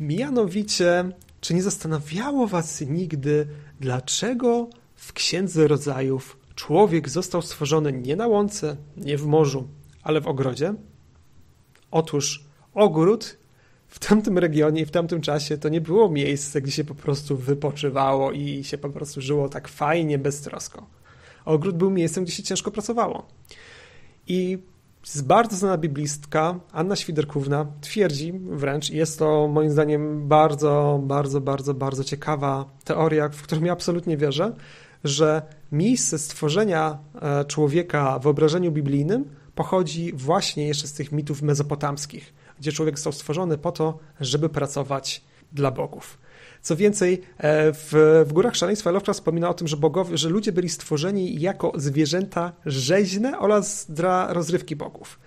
Mianowicie, 0.00 1.12
czy 1.40 1.54
nie 1.54 1.62
zastanawiało 1.62 2.46
was 2.46 2.80
nigdy, 2.80 3.46
dlaczego 3.80 4.68
w 4.94 5.12
Księdze 5.12 5.68
Rodzajów 5.68 6.36
człowiek 6.54 7.08
został 7.08 7.42
stworzony 7.42 7.92
nie 7.92 8.16
na 8.16 8.26
łące, 8.26 8.76
nie 8.96 9.18
w 9.18 9.26
morzu, 9.26 9.68
ale 10.02 10.20
w 10.20 10.28
ogrodzie? 10.28 10.74
Otóż 11.90 12.44
ogród 12.74 13.38
w 13.88 13.98
tamtym 13.98 14.38
regionie 14.38 14.82
i 14.82 14.86
w 14.86 14.90
tamtym 14.90 15.20
czasie 15.20 15.58
to 15.58 15.68
nie 15.68 15.80
było 15.80 16.10
miejsce, 16.10 16.60
gdzie 16.62 16.72
się 16.72 16.84
po 16.84 16.94
prostu 16.94 17.36
wypoczywało 17.36 18.32
i 18.32 18.64
się 18.64 18.78
po 18.78 18.90
prostu 18.90 19.20
żyło 19.20 19.48
tak 19.48 19.68
fajnie, 19.68 20.18
beztrosko. 20.18 20.86
Ogród 21.44 21.76
był 21.76 21.90
miejscem, 21.90 22.24
gdzie 22.24 22.32
się 22.32 22.42
ciężko 22.42 22.70
pracowało. 22.70 23.26
I 24.26 24.58
bardzo 25.16 25.56
znana 25.56 25.78
biblistka, 25.78 26.60
Anna 26.72 26.96
Świderkówna, 26.96 27.66
twierdzi 27.80 28.32
wręcz, 28.32 28.90
jest 28.90 29.18
to 29.18 29.48
moim 29.48 29.70
zdaniem 29.70 30.28
bardzo, 30.28 31.00
bardzo, 31.02 31.40
bardzo, 31.40 31.74
bardzo 31.74 32.04
ciekawa 32.04 32.64
teoria, 32.84 33.28
w 33.28 33.42
którą 33.42 33.64
ja 33.64 33.72
absolutnie 33.72 34.16
wierzę, 34.16 34.52
że 35.04 35.42
miejsce 35.72 36.18
stworzenia 36.18 36.98
e, 37.22 37.44
człowieka 37.44 38.18
w 38.18 38.22
wyobrażeniu 38.22 38.72
biblijnym 38.72 39.24
pochodzi 39.54 40.12
właśnie 40.12 40.66
jeszcze 40.66 40.86
z 40.86 40.92
tych 40.92 41.12
mitów 41.12 41.42
mezopotamskich, 41.42 42.34
gdzie 42.58 42.72
człowiek 42.72 42.98
został 42.98 43.12
stworzony 43.12 43.58
po 43.58 43.72
to, 43.72 43.98
żeby 44.20 44.48
pracować 44.48 45.24
dla 45.52 45.70
bogów. 45.70 46.18
Co 46.68 46.76
więcej, 46.76 47.22
e, 47.38 47.72
w, 47.72 48.24
w 48.26 48.32
Górach 48.32 48.56
Szaleństwa 48.56 48.90
Lovecraft 48.90 49.20
wspomina 49.20 49.48
o 49.48 49.54
tym, 49.54 49.68
że 49.68 49.76
bogowie, 49.76 50.18
że 50.18 50.28
ludzie 50.28 50.52
byli 50.52 50.68
stworzeni 50.68 51.40
jako 51.40 51.72
zwierzęta 51.74 52.52
rzeźne 52.66 53.38
oraz 53.38 53.90
dla 53.90 54.32
rozrywki 54.32 54.76
bogów. 54.76 55.18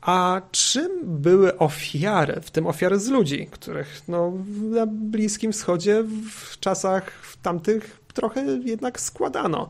A 0.00 0.42
czym 0.50 1.00
były 1.04 1.58
ofiary, 1.58 2.40
w 2.40 2.50
tym 2.50 2.66
ofiary 2.66 2.98
z 2.98 3.08
ludzi, 3.08 3.48
których 3.50 4.02
no, 4.08 4.32
na 4.70 4.86
Bliskim 4.86 5.52
Wschodzie 5.52 6.04
w 6.30 6.58
czasach 6.60 7.12
tamtych 7.42 8.00
trochę 8.14 8.44
jednak 8.64 9.00
składano, 9.00 9.68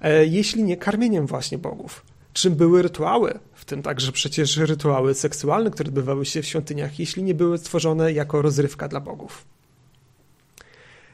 e, 0.00 0.26
jeśli 0.26 0.64
nie 0.64 0.76
karmieniem 0.76 1.26
właśnie 1.26 1.58
bogów? 1.58 2.02
Czym 2.32 2.54
były 2.54 2.82
rytuały, 2.82 3.38
w 3.54 3.64
tym 3.64 3.82
także 3.82 4.12
przecież 4.12 4.56
rytuały 4.56 5.14
seksualne, 5.14 5.70
które 5.70 5.88
odbywały 5.88 6.26
się 6.26 6.42
w 6.42 6.46
świątyniach, 6.46 6.98
jeśli 6.98 7.22
nie 7.22 7.34
były 7.34 7.58
stworzone 7.58 8.12
jako 8.12 8.42
rozrywka 8.42 8.88
dla 8.88 9.00
bogów? 9.00 9.52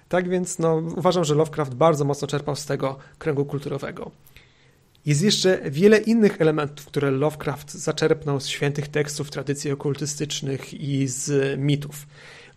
Tak 0.08 0.28
więc 0.28 0.58
no, 0.58 0.82
uważam, 0.96 1.24
że 1.24 1.34
Lovecraft 1.34 1.74
bardzo 1.74 2.04
mocno 2.04 2.28
czerpał 2.28 2.56
z 2.56 2.66
tego 2.66 2.98
kręgu 3.18 3.44
kulturowego. 3.44 4.10
Jest 5.06 5.22
jeszcze 5.22 5.70
wiele 5.70 5.98
innych 5.98 6.40
elementów, 6.40 6.86
które 6.86 7.10
Lovecraft 7.10 7.74
zaczerpnął 7.74 8.40
z 8.40 8.46
świętych 8.46 8.88
tekstów, 8.88 9.30
tradycji 9.30 9.70
okultystycznych 9.70 10.74
i 10.74 11.08
z 11.08 11.58
mitów. 11.60 12.06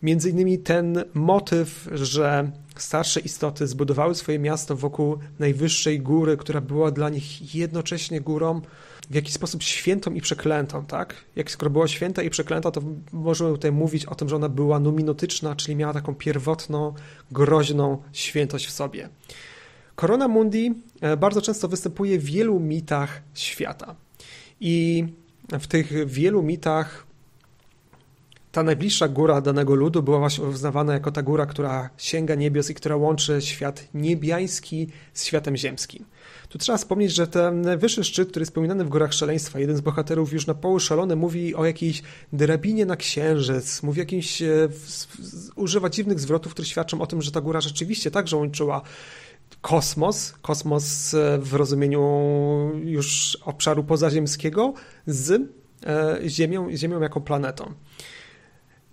Między 0.03 0.29
innymi 0.29 0.59
ten 0.59 1.03
motyw, 1.13 1.89
że 1.91 2.51
starsze 2.75 3.19
istoty 3.19 3.67
zbudowały 3.67 4.15
swoje 4.15 4.39
miasto 4.39 4.75
wokół 4.75 5.17
najwyższej 5.39 5.99
góry, 5.99 6.37
która 6.37 6.61
była 6.61 6.91
dla 6.91 7.09
nich 7.09 7.55
jednocześnie 7.55 8.21
górą 8.21 8.61
w 9.11 9.15
jakiś 9.15 9.33
sposób 9.33 9.63
świętą 9.63 10.13
i 10.13 10.21
przeklętą, 10.21 10.85
tak? 10.85 11.15
Jak 11.35 11.51
skoro 11.51 11.69
była 11.69 11.87
święta 11.87 12.23
i 12.23 12.29
przeklęta, 12.29 12.71
to 12.71 12.81
możemy 13.11 13.51
tutaj 13.51 13.71
mówić 13.71 14.05
o 14.05 14.15
tym, 14.15 14.29
że 14.29 14.35
ona 14.35 14.49
była 14.49 14.79
numinotyczna, 14.79 15.55
czyli 15.55 15.75
miała 15.75 15.93
taką 15.93 16.15
pierwotną, 16.15 16.93
groźną 17.31 18.01
świętość 18.13 18.67
w 18.67 18.71
sobie. 18.71 19.09
Korona 19.95 20.27
Mundi 20.27 20.73
e, 21.01 21.17
bardzo 21.17 21.41
często 21.41 21.67
występuje 21.67 22.19
w 22.19 22.23
wielu 22.23 22.59
mitach 22.59 23.21
świata. 23.33 23.95
I 24.59 25.05
w 25.59 25.67
tych 25.67 26.07
wielu 26.07 26.43
mitach 26.43 27.10
ta 28.51 28.63
najbliższa 28.63 29.07
góra 29.07 29.41
danego 29.41 29.75
ludu 29.75 30.03
była 30.03 30.19
właśnie 30.19 30.43
uznawana 30.43 30.93
jako 30.93 31.11
ta 31.11 31.21
góra, 31.21 31.45
która 31.45 31.89
sięga 31.97 32.35
niebios 32.35 32.69
i 32.69 32.73
która 32.73 32.95
łączy 32.95 33.41
świat 33.41 33.87
niebiański 33.93 34.87
z 35.13 35.25
światem 35.25 35.57
ziemskim. 35.57 36.05
Tu 36.49 36.57
trzeba 36.57 36.77
wspomnieć, 36.77 37.13
że 37.15 37.27
ten 37.27 37.61
najwyższy 37.61 38.03
szczyt, 38.03 38.29
który 38.29 38.41
jest 38.41 38.51
wspominany 38.51 38.85
w 38.85 38.89
Górach 38.89 39.13
Szaleństwa, 39.13 39.59
jeden 39.59 39.77
z 39.77 39.81
bohaterów 39.81 40.33
już 40.33 40.47
na 40.47 40.53
poły 40.53 40.79
szalony 40.79 41.15
mówi 41.15 41.55
o 41.55 41.65
jakiejś 41.65 42.01
drabinie 42.33 42.85
na 42.85 42.95
księżyc, 42.95 43.83
mówi 43.83 43.99
jakimś, 43.99 44.41
e, 44.41 44.69
używa 45.55 45.89
dziwnych 45.89 46.19
zwrotów, 46.19 46.53
które 46.53 46.65
świadczą 46.65 47.01
o 47.01 47.07
tym, 47.07 47.21
że 47.21 47.31
ta 47.31 47.41
góra 47.41 47.61
rzeczywiście 47.61 48.11
także 48.11 48.37
łączyła 48.37 48.81
kosmos, 49.61 50.33
kosmos 50.41 51.13
e, 51.13 51.37
w 51.37 51.53
rozumieniu 51.53 52.01
już 52.83 53.37
obszaru 53.45 53.83
pozaziemskiego 53.83 54.73
z 55.07 55.41
e, 55.85 56.19
Ziemią, 56.29 56.75
Ziemią 56.75 57.01
jako 57.01 57.21
planetą. 57.21 57.73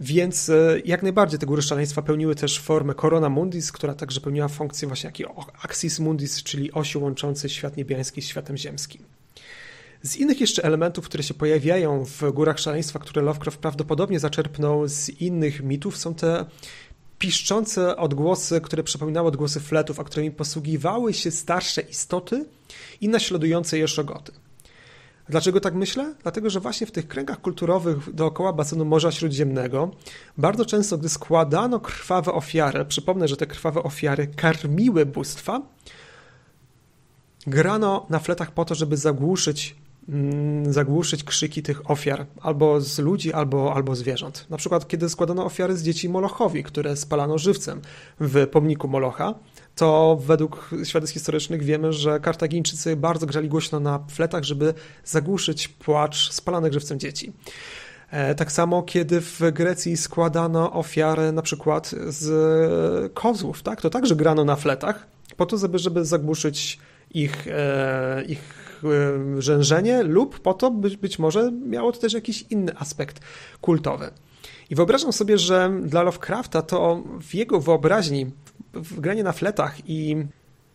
Więc 0.01 0.49
e, 0.49 0.81
jak 0.85 1.03
najbardziej 1.03 1.39
te 1.39 1.47
góry 1.47 1.63
szaleństwa 1.63 2.03
pełniły 2.03 2.35
też 2.35 2.61
formę 2.61 2.95
Corona 2.95 3.29
Mundis, 3.29 3.73
która 3.73 3.95
także 3.95 4.21
pełniła 4.21 4.49
funkcję 4.49 4.89
właśnie 4.89 5.07
jakiej 5.07 5.27
Axis 5.63 5.99
Mundis, 5.99 6.43
czyli 6.43 6.73
osi 6.73 6.99
łączącej 6.99 7.51
świat 7.51 7.77
niebiański 7.77 8.23
z 8.23 8.27
światem 8.27 8.57
ziemskim. 8.57 9.03
Z 10.03 10.17
innych 10.17 10.41
jeszcze 10.41 10.65
elementów, 10.65 11.05
które 11.05 11.23
się 11.23 11.35
pojawiają 11.35 12.05
w 12.05 12.33
Górach 12.33 12.59
Szaleństwa, 12.59 12.99
które 12.99 13.23
Lovecraft 13.23 13.59
prawdopodobnie 13.59 14.21
zaczerpnął 14.21 14.89
z 14.89 15.09
innych 15.09 15.63
mitów, 15.63 15.97
są 15.97 16.15
te 16.15 16.45
piszczące 17.19 17.97
odgłosy, 17.97 18.61
które 18.61 18.83
przypominały 18.83 19.29
odgłosy 19.29 19.61
fletów, 19.61 20.01
a 20.01 20.05
którymi 20.05 20.31
posługiwały 20.31 21.15
się 21.15 21.31
starsze 21.31 21.81
istoty 21.81 22.45
i 23.01 23.09
naśladujące 23.09 23.79
je 23.79 23.89
szogoty. 23.89 24.33
Dlaczego 25.29 25.61
tak 25.61 25.75
myślę? 25.75 26.15
Dlatego, 26.23 26.51
że 26.51 26.61
właśnie 26.61 26.87
w 26.87 26.93
tych 26.93 27.09
kręgach 27.09 27.41
kulturowych 27.41 28.15
dookoła 28.15 28.53
basenu 28.53 28.85
Morza 28.85 29.13
Śródziemnego 29.13 29.91
bardzo 30.39 30.65
często, 30.65 30.99
gdy 30.99 31.09
składano 31.09 31.81
krwawe 31.81 32.33
ofiary, 32.33 32.85
przypomnę, 32.85 33.29
że 33.29 33.37
te 33.37 33.47
krwawe 33.47 33.83
ofiary 33.83 34.27
karmiły 34.27 35.07
bóstwa, 35.07 35.63
grano 37.47 38.07
na 38.11 38.19
fletach 38.19 38.51
po 38.51 38.65
to, 38.65 38.75
żeby 38.75 38.97
zagłuszyć 38.97 39.77
Mm, 40.09 40.73
zagłuszyć 40.73 41.25
krzyki 41.25 41.63
tych 41.63 41.91
ofiar, 41.91 42.27
albo 42.41 42.81
z 42.81 42.99
ludzi, 42.99 43.33
albo, 43.33 43.75
albo 43.75 43.97
zwierząt. 43.97 44.47
Na 44.51 44.57
przykład, 44.57 44.89
kiedy 44.89 45.09
składano 45.09 45.45
ofiary 45.45 45.77
z 45.77 45.83
dzieci 45.83 46.09
Molochowi, 46.09 46.63
które 46.63 46.97
spalano 46.97 47.39
żywcem 47.39 47.81
w 48.21 48.47
pomniku 48.47 48.89
Molocha, 48.89 49.35
to 49.79 50.19
według 50.21 50.71
świadectw 50.85 51.15
historycznych 51.15 51.63
wiemy, 51.63 51.93
że 51.93 52.21
Kartagińczycy 52.21 52.97
bardzo 52.97 53.27
grzali 53.27 53.49
głośno 53.49 53.81
na 53.81 53.99
fletach, 54.11 54.45
żeby 54.45 54.75
zagłuszyć 55.05 55.69
płacz 55.69 56.33
spalanych 56.33 56.73
żywcem 56.73 56.99
dzieci. 56.99 57.33
E, 58.11 58.35
tak 58.35 58.53
samo, 58.53 58.83
kiedy 58.83 59.21
w 59.21 59.41
Grecji 59.53 59.97
składano 59.97 60.73
ofiary 60.73 61.33
na 61.33 61.43
przykład 61.43 61.95
z 62.07 63.13
kozłów, 63.13 63.63
tak? 63.63 63.81
to 63.81 63.91
także 63.91 64.17
grano 64.17 64.45
na 64.45 64.57
fletach, 64.57 65.07
po 65.37 65.47
to, 65.47 65.59
żeby, 65.59 65.79
żeby 65.79 66.05
zagłuszyć 66.05 66.79
ich, 67.11 67.49
e, 67.49 68.25
ich 68.29 68.69
E, 68.85 69.43
rzężenie 69.43 70.03
lub 70.03 70.41
po 70.41 70.55
to 70.55 70.71
być, 70.71 71.19
może 71.19 71.53
miało 71.53 71.93
to 71.93 72.01
też 72.01 72.13
jakiś 72.13 72.45
inny 72.51 72.79
aspekt 72.79 73.21
kultowy. 73.61 74.11
I 74.71 74.75
wyobrażam 74.75 75.13
sobie, 75.13 75.39
że 75.39 75.73
dla 75.83 76.03
Lovecrafta 76.03 76.63
to 76.63 77.03
w 77.21 77.35
jego 77.35 77.61
wyobraźni, 77.61 78.31
granie 78.99 79.23
na 79.23 79.33
fletach 79.33 79.77
i 79.87 80.17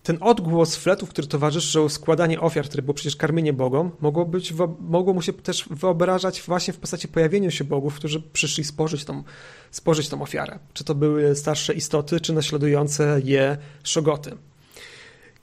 ten 0.04 0.18
odgłos 0.22 0.76
fletów, 0.76 1.10
który 1.10 1.28
towarzyszył 1.28 1.90
składanie 1.90 2.42
ofiar, 2.42 2.66
które 2.66 2.84
było 2.84 2.94
przecież 2.94 3.16
karmienie 3.16 3.54
bogom, 3.54 3.92
mogło, 4.02 4.26
być, 4.26 4.54
mogło 4.80 5.14
mu 5.14 5.22
się 5.22 5.34
też 5.34 5.66
wyobrażać 5.70 6.42
właśnie 6.42 6.74
w 6.74 6.78
postaci 6.78 7.08
pojawienia 7.08 7.52
się 7.52 7.64
bogów, 7.64 7.96
którzy 7.96 8.22
przyszli 8.22 8.64
spożyć 8.64 9.06
tą, 9.06 9.24
spożyć 9.72 10.10
tą 10.10 10.22
ofiarę. 10.22 10.60
Czy 10.74 10.84
to 10.84 10.96
były 10.96 11.36
starsze 11.36 11.74
istoty, 11.74 12.20
czy 12.20 12.34
naśladujące 12.34 13.22
je 13.24 13.58
szogoty. 13.84 14.38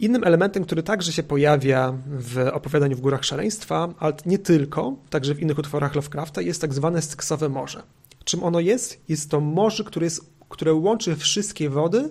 Innym 0.01 0.25
elementem, 0.25 0.65
który 0.65 0.83
także 0.83 1.13
się 1.13 1.23
pojawia 1.23 1.95
w 2.07 2.39
opowiadaniu 2.53 2.97
w 2.97 3.01
Górach 3.01 3.25
Szaleństwa, 3.25 3.95
ale 3.99 4.15
nie 4.27 4.39
tylko, 4.39 4.97
także 5.11 5.35
w 5.35 5.41
innych 5.41 5.59
utworach 5.59 5.95
Lovecrafta, 5.95 6.43
jest 6.43 6.61
tak 6.61 6.75
zwane 6.75 7.03
Styksowe 7.03 7.49
Morze. 7.49 7.83
Czym 8.25 8.43
ono 8.43 8.61
jest? 8.61 9.01
Jest 9.09 9.31
to 9.31 9.41
morze, 9.41 9.85
które, 9.85 10.07
jest, 10.07 10.40
które 10.51 10.75
łączy 10.75 11.17
wszystkie 11.17 11.71
wody 11.71 12.11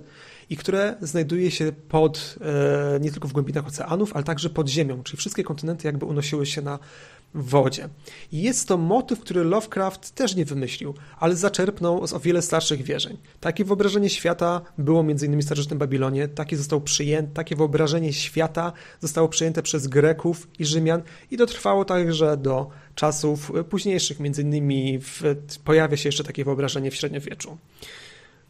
i 0.50 0.58
które 0.58 0.96
znajduje 1.02 1.52
się 1.52 1.72
pod, 1.90 2.36
e, 2.96 3.00
nie 3.00 3.12
tylko 3.12 3.28
w 3.28 3.34
głębinach 3.34 3.68
oceanów, 3.68 4.14
ale 4.14 4.24
także 4.24 4.50
pod 4.50 4.70
ziemią, 4.70 5.04
czyli 5.04 5.18
wszystkie 5.18 5.44
kontynenty 5.44 5.88
jakby 5.88 6.06
unosiły 6.06 6.46
się 6.46 6.62
na 6.62 6.80
wodzie. 7.34 7.90
I 8.32 8.42
jest 8.42 8.68
to 8.68 8.78
motyw, 8.78 9.20
który 9.20 9.44
Lovecraft 9.44 10.12
też 10.12 10.36
nie 10.36 10.46
wymyślił, 10.46 10.94
ale 11.20 11.36
zaczerpnął 11.36 12.08
z 12.08 12.14
o 12.14 12.20
wiele 12.20 12.42
starszych 12.42 12.82
wierzeń. 12.82 13.18
Takie 13.40 13.66
wyobrażenie 13.66 14.10
świata 14.10 14.62
było 14.78 15.00
m.in. 15.02 15.40
w 15.40 15.44
starożytnym 15.44 15.80
Babilonie, 15.80 16.28
takie 16.28 16.58
zostało 16.58 16.82
przyjęte, 16.82 17.34
takie 17.34 17.56
wyobrażenie 17.56 18.14
świata 18.14 18.74
zostało 19.00 19.28
przyjęte 19.28 19.64
przez 19.64 19.88
Greków 19.88 20.48
i 20.60 20.66
Rzymian 20.66 21.02
i 21.32 21.38
dotrwało 21.38 21.86
także 21.86 22.38
do 22.38 22.70
czasów 22.96 23.52
późniejszych, 23.70 24.18
m.in. 24.22 25.00
W, 25.02 25.36
pojawia 25.64 25.98
się 25.98 26.10
jeszcze 26.10 26.24
takie 26.24 26.46
wyobrażenie 26.46 26.92
w 26.92 26.96
średniowieczu. 26.96 27.58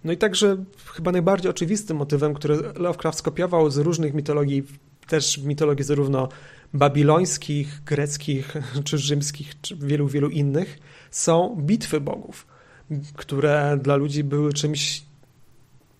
No 0.03 0.11
i 0.11 0.17
także 0.17 0.57
chyba 0.85 1.11
najbardziej 1.11 1.51
oczywistym 1.51 1.97
motywem, 1.97 2.33
który 2.33 2.55
Lovecraft 2.75 3.19
skopiował 3.19 3.69
z 3.69 3.77
różnych 3.77 4.13
mitologii, 4.13 4.63
też 5.07 5.37
mitologii 5.37 5.85
zarówno 5.85 6.29
babilońskich, 6.73 7.83
greckich 7.83 8.53
czy 8.85 8.97
rzymskich, 8.97 9.61
czy 9.61 9.75
wielu, 9.75 10.07
wielu 10.07 10.29
innych, 10.29 10.79
są 11.11 11.55
bitwy 11.59 12.01
bogów, 12.01 12.47
które 13.15 13.79
dla 13.81 13.95
ludzi 13.95 14.23
były 14.23 14.53
czymś 14.53 15.03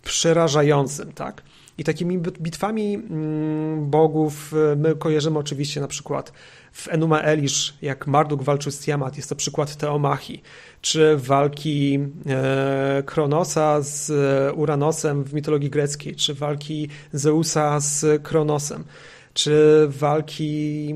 przerażającym, 0.04 1.12
tak? 1.12 1.42
I 1.80 1.84
takimi 1.84 2.18
bitwami 2.18 2.94
mm, 2.96 3.90
bogów 3.90 4.54
e, 4.72 4.76
my 4.76 4.96
kojarzymy 4.96 5.40
oczywiście 5.40 5.82
na 5.82 5.88
przykład 5.88 6.34
w 6.72 6.88
Enuma 6.88 7.22
Elish, 7.22 7.74
jak 7.82 8.08
Marduk 8.08 8.44
walczył 8.44 8.72
z 8.72 8.80
Tiamat, 8.80 9.18
jest 9.18 9.30
to 9.30 9.36
przykład 9.36 9.76
Teomachi, 9.76 10.42
czy 10.82 11.18
walki 11.18 12.00
e, 12.30 13.04
Kronosa 13.06 13.82
z 13.82 14.12
Uranosem 14.56 15.24
w 15.24 15.34
mitologii 15.34 15.70
greckiej, 15.70 16.16
czy 16.16 16.34
walki 16.34 16.90
Zeusa 17.14 17.80
z 17.80 18.24
Kronosem 18.24 18.84
czy 19.34 19.88
walki 19.90 20.96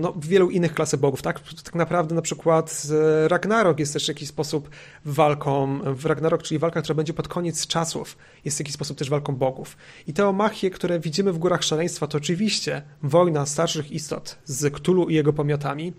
no, 0.00 0.14
wielu 0.16 0.50
innych 0.50 0.74
klasy 0.74 0.98
bogów, 0.98 1.22
tak? 1.22 1.40
Tak 1.64 1.74
naprawdę 1.74 2.14
na 2.14 2.22
przykład 2.22 2.86
Ragnarok 3.26 3.78
jest 3.78 3.92
też 3.92 4.04
w 4.04 4.08
jakiś 4.08 4.28
sposób 4.28 4.70
walką, 5.04 5.80
w 5.94 6.06
Ragnarok, 6.06 6.42
czyli 6.42 6.58
walka, 6.58 6.82
która 6.82 6.94
będzie 6.94 7.12
pod 7.12 7.28
koniec 7.28 7.66
czasów, 7.66 8.16
jest 8.44 8.56
w 8.56 8.60
jakiś 8.60 8.74
sposób 8.74 8.98
też 8.98 9.10
walką 9.10 9.36
bogów. 9.36 9.76
I 10.06 10.12
te 10.12 10.28
omachie, 10.28 10.70
które 10.70 11.00
widzimy 11.00 11.32
w 11.32 11.38
Górach 11.38 11.62
Szaleństwa, 11.62 12.06
to 12.06 12.18
oczywiście 12.18 12.82
wojna 13.02 13.46
starszych 13.46 13.92
istot 13.92 14.38
z 14.44 14.74
Ktulu 14.74 15.08
i 15.08 15.14
jego 15.14 15.32
pomiotami, 15.32 15.92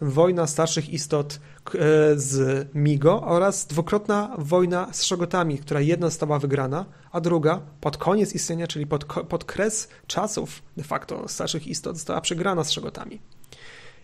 wojna 0.00 0.46
starszych 0.46 0.90
istot 0.90 1.34
e, 1.34 1.78
z 2.16 2.68
Migo 2.74 3.22
oraz 3.22 3.66
dwukrotna 3.66 4.36
wojna 4.38 4.92
z 4.92 5.02
Szogotami, 5.02 5.58
która 5.58 5.80
jedna 5.80 6.06
została 6.06 6.38
wygrana, 6.38 6.84
a 7.12 7.20
druga 7.20 7.60
pod 7.80 7.96
koniec 7.96 8.34
istnienia, 8.34 8.66
czyli 8.66 8.86
pod, 8.86 9.04
pod 9.04 9.44
kres 9.44 9.88
czasów 10.06 10.62
de 10.76 10.82
facto 10.82 11.28
starszych 11.28 11.66
istot 11.66 11.96
została 11.96 12.20
przegrana 12.20 12.64
z 12.64 12.70
Szogotami. 12.70 13.20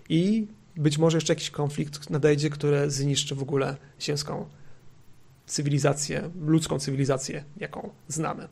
I 0.08 0.46
być 0.76 0.98
może 0.98 1.16
jeszcze 1.16 1.32
jakiś 1.32 1.50
konflikt 1.50 2.10
nadejdzie, 2.10 2.50
który 2.50 2.90
zniszczy 2.90 3.34
w 3.34 3.42
ogóle 3.42 3.76
ziemską 4.00 4.46
cywilizację, 5.46 6.30
ludzką 6.40 6.78
cywilizację, 6.78 7.44
jaką 7.56 7.90
znamy. 8.08 8.48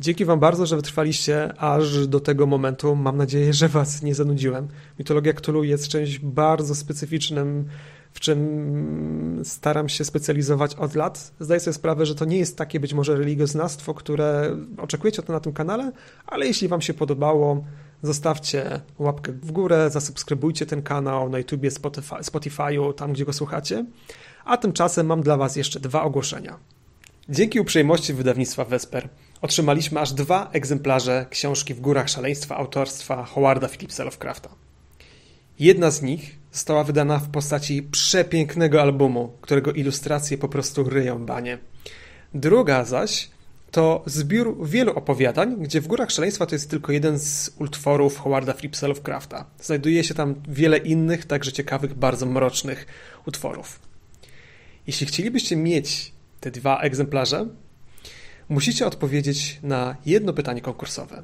Dzięki 0.00 0.24
Wam 0.24 0.40
bardzo, 0.40 0.66
że 0.66 0.76
wytrwaliście 0.76 1.60
aż 1.60 2.06
do 2.06 2.20
tego 2.20 2.46
momentu. 2.46 2.96
Mam 2.96 3.16
nadzieję, 3.16 3.52
że 3.52 3.68
Was 3.68 4.02
nie 4.02 4.14
zanudziłem. 4.14 4.68
Mitologia 4.98 5.32
Cthulhu 5.32 5.64
jest 5.64 5.88
czymś 5.88 6.18
bardzo 6.18 6.74
specyficznym, 6.74 7.68
w 8.12 8.20
czym 8.20 9.40
staram 9.44 9.88
się 9.88 10.04
specjalizować 10.04 10.74
od 10.74 10.94
lat. 10.94 11.32
Zdaję 11.40 11.60
sobie 11.60 11.74
sprawę, 11.74 12.06
że 12.06 12.14
to 12.14 12.24
nie 12.24 12.38
jest 12.38 12.58
takie 12.58 12.80
być 12.80 12.94
może 12.94 13.16
religioznawstwo, 13.16 13.94
które 13.94 14.56
oczekujecie 14.78 15.22
to 15.22 15.32
na 15.32 15.40
tym 15.40 15.52
kanale, 15.52 15.92
ale 16.26 16.46
jeśli 16.46 16.68
Wam 16.68 16.80
się 16.80 16.94
podobało, 16.94 17.64
zostawcie 18.02 18.80
łapkę 18.98 19.32
w 19.32 19.52
górę, 19.52 19.90
zasubskrybujcie 19.90 20.66
ten 20.66 20.82
kanał 20.82 21.28
na 21.28 21.38
YouTubie, 21.38 21.70
Spotify, 21.70 22.14
Spotify'u, 22.14 22.94
tam 22.94 23.12
gdzie 23.12 23.24
go 23.24 23.32
słuchacie. 23.32 23.84
A 24.44 24.56
tymczasem 24.56 25.06
mam 25.06 25.22
dla 25.22 25.36
Was 25.36 25.56
jeszcze 25.56 25.80
dwa 25.80 26.02
ogłoszenia. 26.02 26.58
Dzięki 27.28 27.60
uprzejmości 27.60 28.14
wydawnictwa 28.14 28.64
Vesper 28.64 29.08
otrzymaliśmy 29.40 30.00
aż 30.00 30.12
dwa 30.12 30.50
egzemplarze 30.52 31.26
książki 31.30 31.74
W 31.74 31.80
górach 31.80 32.08
szaleństwa 32.08 32.56
autorstwa 32.56 33.24
Howarda 33.24 33.68
Phillipsa 33.68 34.04
Lovecrafta. 34.04 34.48
Jedna 35.58 35.90
z 35.90 36.02
nich 36.02 36.36
została 36.52 36.84
wydana 36.84 37.18
w 37.18 37.28
postaci 37.28 37.82
przepięknego 37.82 38.82
albumu, 38.82 39.32
którego 39.40 39.72
ilustracje 39.72 40.38
po 40.38 40.48
prostu 40.48 40.84
ryją 40.84 41.26
banie. 41.26 41.58
Druga 42.34 42.84
zaś 42.84 43.30
to 43.70 44.02
zbiór 44.06 44.68
wielu 44.68 44.92
opowiadań, 44.92 45.56
gdzie 45.60 45.80
w 45.80 45.86
Górach 45.86 46.10
Szaleństwa 46.10 46.46
to 46.46 46.54
jest 46.54 46.70
tylko 46.70 46.92
jeden 46.92 47.18
z 47.18 47.50
utworów 47.58 48.18
Howarda 48.18 48.52
Phillipsa 48.52 48.86
Lovecrafta. 48.88 49.44
Znajduje 49.60 50.04
się 50.04 50.14
tam 50.14 50.34
wiele 50.48 50.78
innych, 50.78 51.24
także 51.24 51.52
ciekawych, 51.52 51.94
bardzo 51.94 52.26
mrocznych 52.26 52.86
utworów. 53.26 53.80
Jeśli 54.86 55.06
chcielibyście 55.06 55.56
mieć 55.56 56.12
te 56.40 56.50
dwa 56.50 56.80
egzemplarze, 56.80 57.46
musicie 58.48 58.86
odpowiedzieć 58.86 59.58
na 59.62 59.96
jedno 60.06 60.32
pytanie 60.32 60.60
konkursowe. 60.60 61.22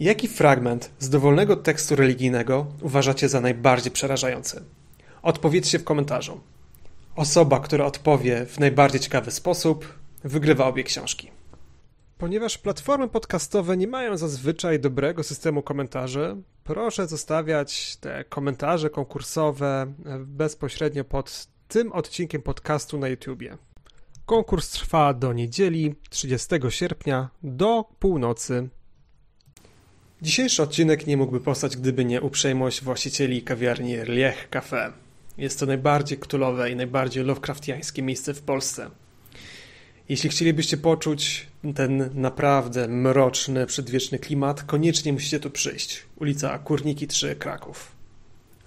Jaki 0.00 0.28
fragment 0.28 0.90
z 0.98 1.10
dowolnego 1.10 1.56
tekstu 1.56 1.96
religijnego 1.96 2.66
uważacie 2.82 3.28
za 3.28 3.40
najbardziej 3.40 3.92
przerażający? 3.92 4.62
Odpowiedzcie 5.22 5.78
w 5.78 5.84
komentarzu. 5.84 6.40
Osoba, 7.16 7.60
która 7.60 7.84
odpowie 7.84 8.46
w 8.46 8.58
najbardziej 8.58 9.00
ciekawy 9.00 9.30
sposób, 9.30 9.94
wygrywa 10.24 10.66
obie 10.66 10.84
książki. 10.84 11.30
Ponieważ 12.18 12.58
platformy 12.58 13.08
podcastowe 13.08 13.76
nie 13.76 13.86
mają 13.86 14.16
zazwyczaj 14.16 14.80
dobrego 14.80 15.22
systemu 15.22 15.62
komentarzy, 15.62 16.36
proszę 16.64 17.06
zostawiać 17.06 17.96
te 17.96 18.24
komentarze 18.24 18.90
konkursowe 18.90 19.92
bezpośrednio 20.18 21.04
pod 21.04 21.48
tym 21.68 21.92
odcinkiem 21.92 22.42
podcastu 22.42 22.98
na 22.98 23.08
YouTubie. 23.08 23.58
Konkurs 24.28 24.70
trwa 24.70 25.14
do 25.14 25.32
niedzieli 25.32 25.94
30 26.10 26.48
sierpnia 26.68 27.28
do 27.42 27.84
północy. 27.98 28.68
Dzisiejszy 30.22 30.62
odcinek 30.62 31.06
nie 31.06 31.16
mógłby 31.16 31.40
powstać, 31.40 31.76
gdyby 31.76 32.04
nie 32.04 32.20
uprzejmość 32.20 32.82
właścicieli 32.84 33.42
kawiarni 33.42 33.96
Liech 33.96 34.50
Café. 34.50 34.92
Jest 35.38 35.60
to 35.60 35.66
najbardziej 35.66 36.18
ktulowe 36.18 36.70
i 36.70 36.76
najbardziej 36.76 37.24
Lovecraftiańskie 37.24 38.02
miejsce 38.02 38.34
w 38.34 38.42
Polsce. 38.42 38.90
Jeśli 40.08 40.30
chcielibyście 40.30 40.76
poczuć 40.76 41.46
ten 41.74 42.10
naprawdę 42.14 42.88
mroczny, 42.88 43.66
przedwieczny 43.66 44.18
klimat, 44.18 44.62
koniecznie 44.62 45.12
musicie 45.12 45.40
tu 45.40 45.50
przyjść. 45.50 46.06
Ulica 46.16 46.58
Kurniki 46.58 47.06
3, 47.06 47.36
Kraków. 47.36 47.92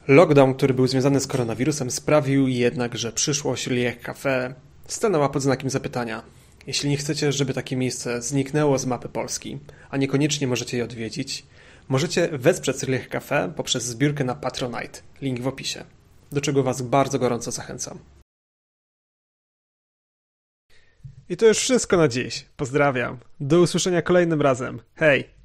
Lockdown, 0.08 0.54
który 0.54 0.74
był 0.74 0.88
związany 0.88 1.20
z 1.20 1.28
koronawirusem, 1.28 1.92
sprawił 1.92 2.48
jednak, 2.48 2.98
że 2.98 3.12
przyszłość 3.12 3.68
Liech 3.68 4.04
Café 4.04 4.54
stanęła 4.88 5.30
pod 5.30 5.42
znakiem 5.42 5.70
zapytania. 5.70 6.24
Jeśli 6.68 6.90
nie 6.90 6.98
chcecie, 6.98 7.32
żeby 7.32 7.54
takie 7.54 7.76
miejsce 7.76 8.22
zniknęło 8.22 8.78
z 8.78 8.86
mapy 8.86 9.10
Polski, 9.10 9.60
a 9.90 9.98
niekoniecznie 9.98 10.48
możecie 10.48 10.78
je 10.78 10.84
odwiedzić, 10.84 11.46
możecie 11.90 12.30
wesprzeć 12.38 12.88
Liech 12.88 13.10
Café 13.10 13.54
poprzez 13.54 13.84
zbiórkę 13.84 14.24
na 14.24 14.36
Patronite. 14.36 15.00
Link 15.22 15.40
w 15.40 15.48
opisie 15.48 15.84
do 16.32 16.42
czego 16.42 16.64
Was 16.64 16.82
bardzo 16.82 17.20
gorąco 17.20 17.52
zachęcam. 17.52 18.00
I 21.30 21.38
to 21.38 21.46
już 21.46 21.58
wszystko 21.58 21.98
na 21.98 22.08
dziś. 22.08 22.46
Pozdrawiam. 22.58 23.18
Do 23.40 23.62
usłyszenia 23.62 24.02
kolejnym 24.02 24.42
razem. 24.42 24.82
Hej! 24.96 25.41